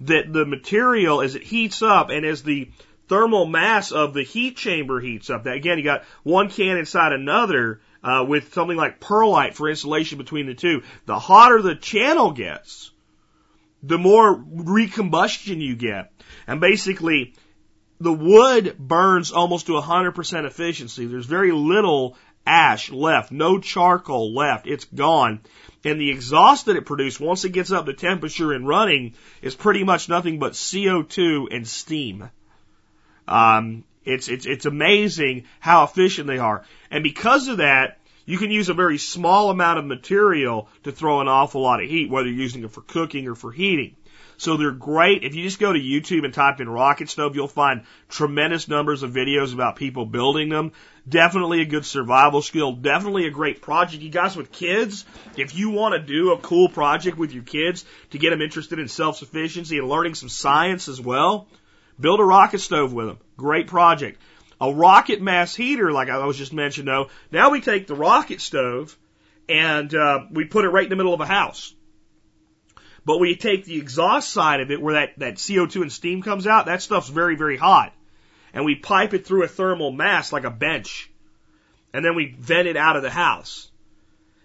[0.00, 2.70] that the material as it heats up and as the
[3.08, 5.44] thermal mass of the heat chamber heats up.
[5.44, 10.18] That again, you got one can inside another uh, with something like perlite for insulation
[10.18, 10.82] between the two.
[11.06, 12.90] The hotter the channel gets,
[13.82, 16.12] the more recombustion you get,
[16.46, 17.34] and basically.
[18.00, 21.06] The wood burns almost to 100% efficiency.
[21.06, 24.66] There's very little ash left, no charcoal left.
[24.66, 25.40] It's gone.
[25.84, 29.54] And the exhaust that it produces, once it gets up to temperature and running, is
[29.54, 32.30] pretty much nothing but CO2 and steam.
[33.26, 36.64] Um, it's, it's, it's amazing how efficient they are.
[36.90, 41.20] And because of that, you can use a very small amount of material to throw
[41.20, 43.96] an awful lot of heat, whether you're using it for cooking or for heating.
[44.36, 45.22] So they're great.
[45.22, 49.02] If you just go to YouTube and type in rocket stove, you'll find tremendous numbers
[49.02, 50.72] of videos about people building them.
[51.08, 52.72] Definitely a good survival skill.
[52.72, 54.02] Definitely a great project.
[54.02, 55.04] You guys with kids,
[55.36, 58.78] if you want to do a cool project with your kids to get them interested
[58.78, 61.46] in self-sufficiency and learning some science as well,
[61.98, 63.18] Build a rocket stove with them.
[63.36, 64.20] Great project.
[64.60, 67.10] A rocket mass heater, like I was just mentioning, though.
[67.30, 68.96] Now we take the rocket stove
[69.48, 71.74] and uh, we put it right in the middle of a house.
[73.04, 76.46] But we take the exhaust side of it where that, that CO2 and steam comes
[76.46, 77.92] out, that stuff's very, very hot.
[78.54, 81.10] And we pipe it through a thermal mass like a bench.
[81.92, 83.70] And then we vent it out of the house.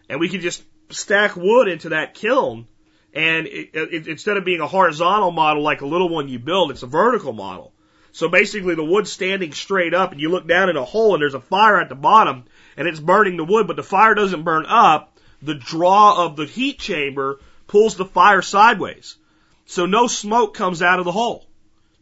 [0.09, 2.67] And we can just stack wood into that kiln
[3.13, 6.71] and it, it, instead of being a horizontal model like a little one you build,
[6.71, 7.73] it's a vertical model.
[8.11, 11.21] So basically the wood's standing straight up and you look down in a hole and
[11.21, 12.45] there's a fire at the bottom
[12.77, 15.17] and it's burning the wood, but the fire doesn't burn up.
[15.41, 19.15] The draw of the heat chamber pulls the fire sideways.
[19.65, 21.45] So no smoke comes out of the hole.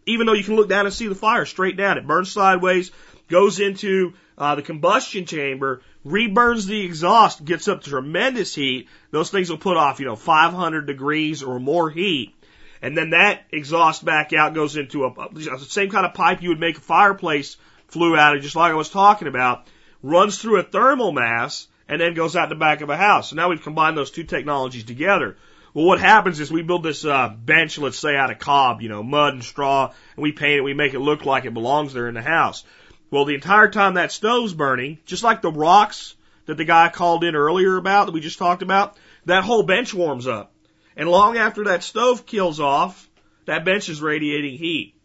[0.07, 1.97] even though you can look down and see the fire straight down.
[1.97, 2.91] It burns sideways,
[3.27, 8.87] goes into uh, the combustion chamber, reburns the exhaust, gets up tremendous heat.
[9.11, 12.33] Those things will put off, you know, 500 degrees or more heat.
[12.81, 16.49] And then that exhaust back out goes into a, a same kind of pipe you
[16.49, 19.67] would make a fireplace flue out of, just like I was talking about,
[20.03, 23.29] runs through a thermal mass and then goes out the back of a house.
[23.29, 25.37] So now we've combined those two technologies together.
[25.73, 28.89] Well, what happens is we build this uh, bench, let's say out of cob, you
[28.89, 31.93] know, mud and straw, and we paint it, we make it look like it belongs
[31.93, 32.63] there in the house.
[33.09, 37.23] Well, the entire time that stove's burning, just like the rocks that the guy called
[37.23, 40.53] in earlier about that we just talked about, that whole bench warms up.
[40.95, 43.09] And long after that stove kills off,
[43.45, 44.95] that bench is radiating heat.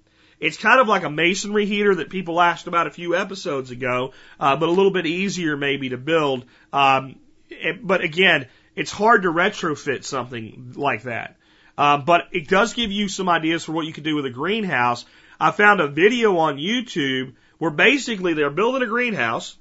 [0.41, 4.13] It's kind of like a masonry heater that people asked about a few episodes ago,
[4.41, 6.45] uh, but a little bit easier maybe to build.
[6.73, 7.17] Um,
[7.49, 11.37] it, but again, it's hard to retrofit something like that.
[11.79, 14.31] Uh, but it does give you some ideas for what you could do with a
[14.31, 15.05] greenhouse.
[15.39, 19.57] I found a video on YouTube where basically they're building a greenhouse.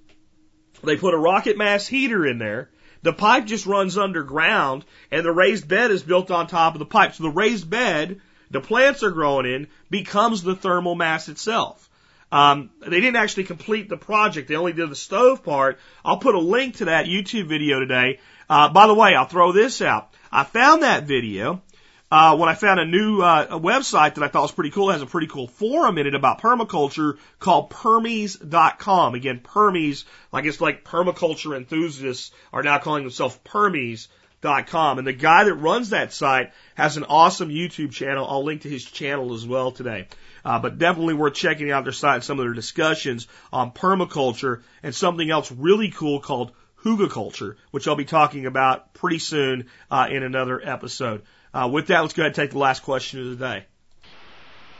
[0.83, 2.71] They put a rocket mass heater in there.
[3.03, 6.87] The pipe just runs underground and the raised bed is built on top of the
[6.87, 7.13] pipe.
[7.13, 11.87] So the raised bed the plants are growing in becomes the thermal mass itself.
[12.31, 14.47] Um, they didn't actually complete the project.
[14.47, 15.77] They only did the stove part.
[16.03, 18.19] I'll put a link to that YouTube video today.
[18.49, 20.11] Uh, by the way, I'll throw this out.
[20.31, 21.61] I found that video
[22.11, 24.89] uh, when I found a new uh, website that I thought was pretty cool.
[24.89, 29.15] It has a pretty cool forum in it about permaculture called Permies.com.
[29.15, 30.03] Again, Permies,
[30.33, 34.97] like it's like permaculture enthusiasts are now calling themselves Permies.com.
[34.97, 38.27] And the guy that runs that site has an awesome YouTube channel.
[38.27, 40.07] I'll link to his channel as well today.
[40.43, 44.63] Uh, but definitely worth checking out their site and some of their discussions on permaculture
[44.83, 46.51] and something else really cool called
[46.83, 51.21] hugelkultur, which I'll be talking about pretty soon uh, in another episode.
[51.53, 53.65] Uh, with that, let's go ahead and take the last question of the day.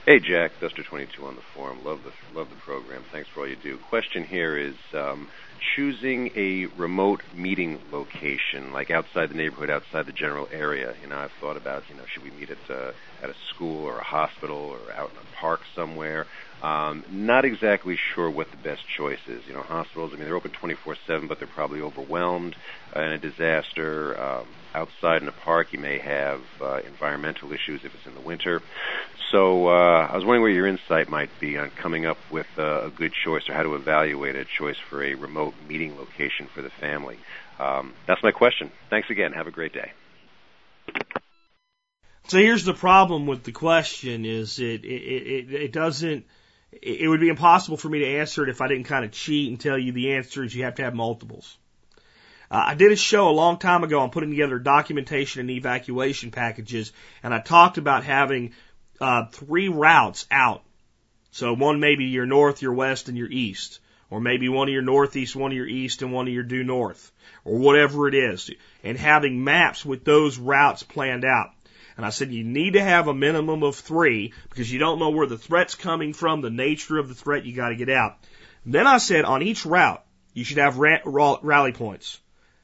[0.05, 1.83] Hey, Jack, Duster22 on the forum.
[1.83, 3.03] Love the love the program.
[3.11, 3.77] Thanks for all you do.
[3.77, 5.27] Question here is um,
[5.75, 10.95] choosing a remote meeting location, like outside the neighborhood, outside the general area.
[11.03, 12.91] You know, I've thought about, you know, should we meet at a, uh,
[13.21, 16.25] at a school or a hospital or out in a park somewhere?
[16.63, 19.41] Um, not exactly sure what the best choice is.
[19.47, 22.55] You know, hospitals, I mean, they're open 24-7, but they're probably overwhelmed
[22.95, 24.19] in a disaster.
[24.19, 28.21] Um, outside in a park, you may have uh, environmental issues if it's in the
[28.21, 28.61] winter.
[29.31, 32.91] So uh, I was wondering where your insight might be on coming up with a
[32.93, 36.69] good choice or how to evaluate a choice for a remote meeting location for the
[36.69, 37.17] family.
[37.59, 38.71] Um, that's my question.
[38.89, 39.33] Thanks again.
[39.33, 39.91] Have a great day.
[42.27, 46.25] So here's the problem with the question: is it it, it, it doesn't
[46.71, 49.49] it would be impossible for me to answer it if I didn't kind of cheat
[49.49, 51.57] and tell you the answer is you have to have multiples.
[52.51, 56.31] Uh, I did a show a long time ago on putting together documentation and evacuation
[56.31, 56.91] packages,
[57.23, 58.51] and I talked about having
[58.99, 60.61] uh, three routes out.
[61.31, 63.79] So one maybe your north, your west, and your east,
[64.09, 66.65] or maybe one of your northeast, one of your east, and one of your due
[66.65, 67.13] north,
[67.45, 68.51] or whatever it is,
[68.83, 71.51] and having maps with those routes planned out.
[71.95, 75.11] And I said you need to have a minimum of three because you don't know
[75.11, 78.17] where the threat's coming from, the nature of the threat, you got to get out.
[78.65, 82.19] Then I said on each route you should have ra- ra- rally points.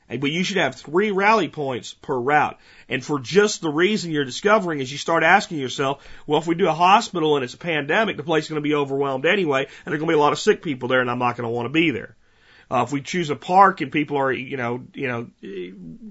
[0.10, 2.58] But you should have three rally points per route.
[2.88, 6.55] And for just the reason you're discovering is you start asking yourself, well, if we
[6.55, 9.64] do a hospital and it's a pandemic, the place is going to be overwhelmed anyway,
[9.64, 11.47] and there's going to be a lot of sick people there, and I'm not going
[11.47, 12.16] to want to be there.
[12.70, 15.28] Uh, if we choose a park and people are, you know, you know,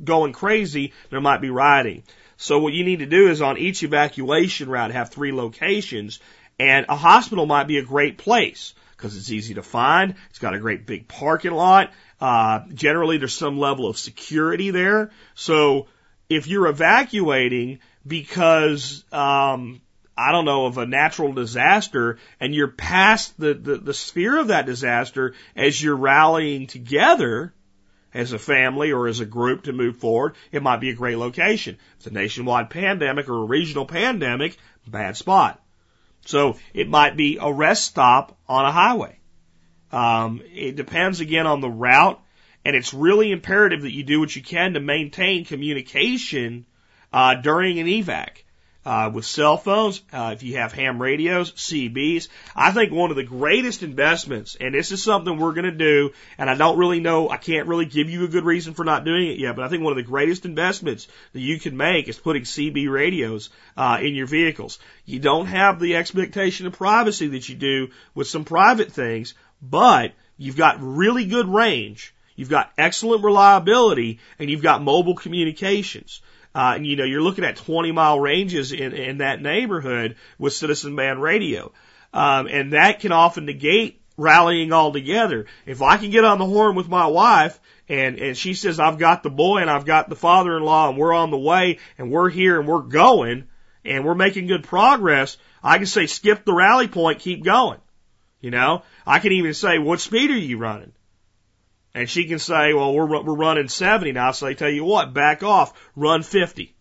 [0.05, 2.03] going crazy, there might be rioting.
[2.39, 6.19] So what you need to do is on each evacuation route have three locations
[6.59, 10.15] and a hospital might be a great place because it's easy to find.
[10.31, 11.93] It's got a great big parking lot.
[12.21, 15.11] Uh, generally there's some level of security there.
[15.35, 15.89] So
[16.29, 19.81] if you're evacuating because, um,
[20.17, 24.49] I don't know, of a natural disaster and you're past the, the, the sphere of
[24.49, 27.53] that disaster as you're rallying together,
[28.15, 31.19] as a family or as a group to move forward, it might be a great
[31.19, 31.75] location.
[31.75, 35.61] If it's a nationwide pandemic or a regional pandemic, bad spot.
[36.27, 39.19] So it might be a rest stop on a highway.
[39.93, 42.21] Um, it depends again on the route,
[42.65, 46.67] and it's really imperative that you do what you can to maintain communication
[47.13, 48.43] uh, during an evac
[48.87, 52.29] uh, with cell phones, uh, if you have ham radios, CBs.
[52.55, 56.13] I think one of the greatest investments, and this is something we're going to do,
[56.39, 59.05] and I don't really know, I can't really give you a good reason for not
[59.05, 62.07] doing it yet, but I think one of the greatest investments that you can make
[62.07, 64.79] is putting CB radios uh, in your vehicles.
[65.05, 70.13] You don't have the expectation of privacy that you do with some private things, but
[70.39, 72.15] you've got really good range.
[72.37, 76.21] You've got excellent reliability and you've got mobile communications.
[76.57, 80.97] Uh, you know, you're looking at 20 mile ranges in, in that neighborhood with Citizen
[80.97, 81.71] Band radio.
[82.15, 85.45] Um, and that can often negate rallying all together.
[85.67, 88.97] If I can get on the horn with my wife and, and she says, I've
[88.97, 92.31] got the boy and I've got the father-in-law and we're on the way and we're
[92.31, 93.49] here and we're going
[93.85, 97.81] and we're making good progress, I can say, skip the rally point, keep going.
[98.41, 100.93] You know, I can even say, what speed are you running?
[101.97, 104.33] And she can say, well, we're, we're running 70 now.
[104.33, 106.77] So I tell you what, back off, run 50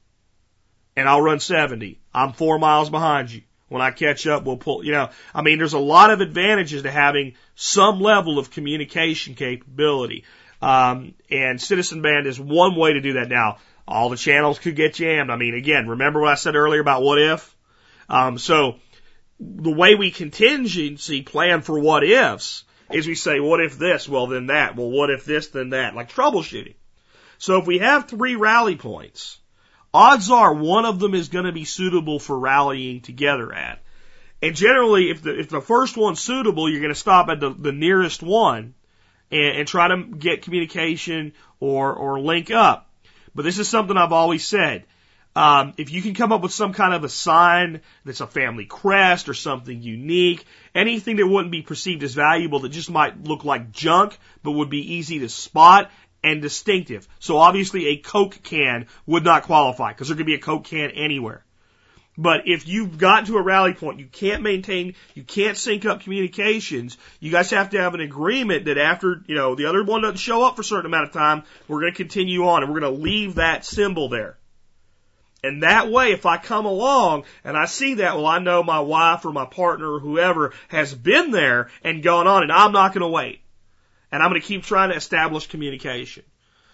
[0.98, 2.02] and I'll run 70.
[2.14, 3.44] I'm four miles behind you.
[3.70, 6.84] When I catch up, we'll pull, you know, I mean, there's a lot of advantages
[6.84, 10.26] to having some level of communication capability.
[10.62, 13.30] Um, and Citizen Band is one way to do that.
[13.30, 15.32] Now, all the channels could get jammed.
[15.32, 17.56] I mean, again, remember what I said earlier about what if?
[18.10, 18.80] Um, so
[19.40, 24.08] the way we contingency plan for what ifs is we say, what if this?
[24.08, 24.78] Well, then that.
[24.78, 25.48] Well, what if this?
[25.48, 25.96] Then that.
[25.96, 26.76] Like troubleshooting.
[27.38, 29.38] So if we have three rally points,
[29.94, 33.82] odds are one of them is going to be suitable for rallying together at.
[34.42, 37.50] And generally, if the if the first one's suitable, you're going to stop at the,
[37.50, 38.76] the nearest one
[39.30, 42.90] and, and try to get communication or or link up.
[43.34, 44.86] But this is something I've always said.
[45.36, 48.66] Um, if you can come up with some kind of a sign that's a family
[48.66, 53.44] crest or something unique, anything that wouldn't be perceived as valuable that just might look
[53.44, 55.92] like junk but would be easy to spot
[56.24, 57.08] and distinctive.
[57.20, 60.92] So obviously a Coke can would not qualify because there could be a Coke can
[60.92, 61.44] anywhere.
[62.18, 66.00] But if you've got to a rally point, you can't maintain, you can't sync up
[66.00, 66.98] communications.
[67.20, 70.18] You guys have to have an agreement that after, you know, the other one doesn't
[70.18, 72.80] show up for a certain amount of time, we're going to continue on and we're
[72.80, 74.38] going to leave that symbol there.
[75.46, 78.80] And that way, if I come along and I see that, well, I know my
[78.80, 82.94] wife or my partner or whoever has been there and gone on and I'm not
[82.94, 83.42] going to wait.
[84.12, 86.24] And I'm going to keep trying to establish communication.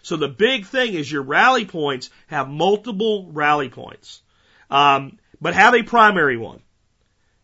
[0.03, 4.21] So the big thing is your rally points have multiple rally points.
[4.69, 6.61] Um, but have a primary one.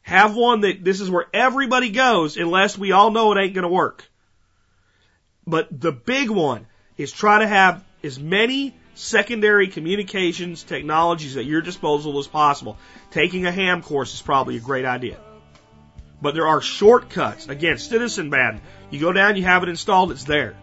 [0.03, 3.63] Have one that this is where everybody goes unless we all know it ain't going
[3.63, 4.09] to work.
[5.45, 11.61] But the big one is try to have as many secondary communications technologies at your
[11.61, 12.77] disposal as possible.
[13.11, 15.17] Taking a ham course is probably a great idea.
[16.21, 17.47] But there are shortcuts.
[17.47, 18.61] Again, Citizen Band.
[18.89, 20.55] You go down, you have it installed, it's there.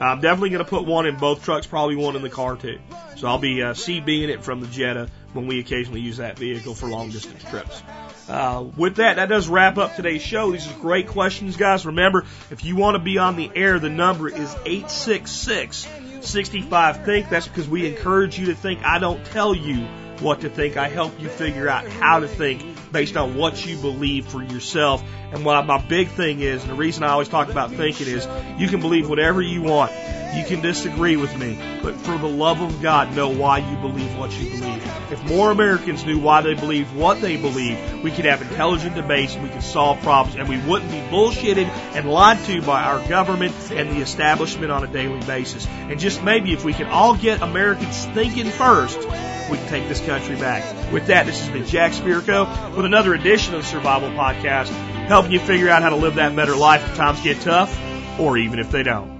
[0.00, 2.78] I'm definitely going to put one in both trucks, probably one in the car too.
[3.16, 6.74] So I'll be uh, CBing it from the Jetta when we occasionally use that vehicle
[6.74, 7.82] for long distance trips.
[8.28, 10.50] Uh, with that, that does wrap up today's show.
[10.50, 11.84] These are great questions, guys.
[11.84, 15.86] Remember, if you want to be on the air, the number is 866
[16.24, 17.28] 65 Think.
[17.28, 18.84] That's because we encourage you to think.
[18.84, 19.86] I don't tell you
[20.20, 20.76] what to think.
[20.76, 25.02] I help you figure out how to think based on what you believe for yourself.
[25.32, 28.26] And what my big thing is, and the reason I always talk about thinking is,
[28.58, 29.92] you can believe whatever you want.
[30.34, 34.16] You can disagree with me, but for the love of God, know why you believe
[34.16, 34.82] what you believe.
[35.10, 39.36] If more Americans knew why they believe what they believe, we could have intelligent debates
[39.36, 41.66] we could solve problems and we wouldn't be bullshitted
[41.96, 45.66] and lied to by our government and the establishment on a daily basis.
[45.66, 48.98] And just maybe if we can all get Americans thinking first,
[49.50, 50.92] we can take this country back.
[50.92, 54.68] With that, this has been Jack Spirko with another edition of the Survival Podcast,
[55.08, 57.76] helping you figure out how to live that better life if times get tough,
[58.20, 59.19] or even if they don't.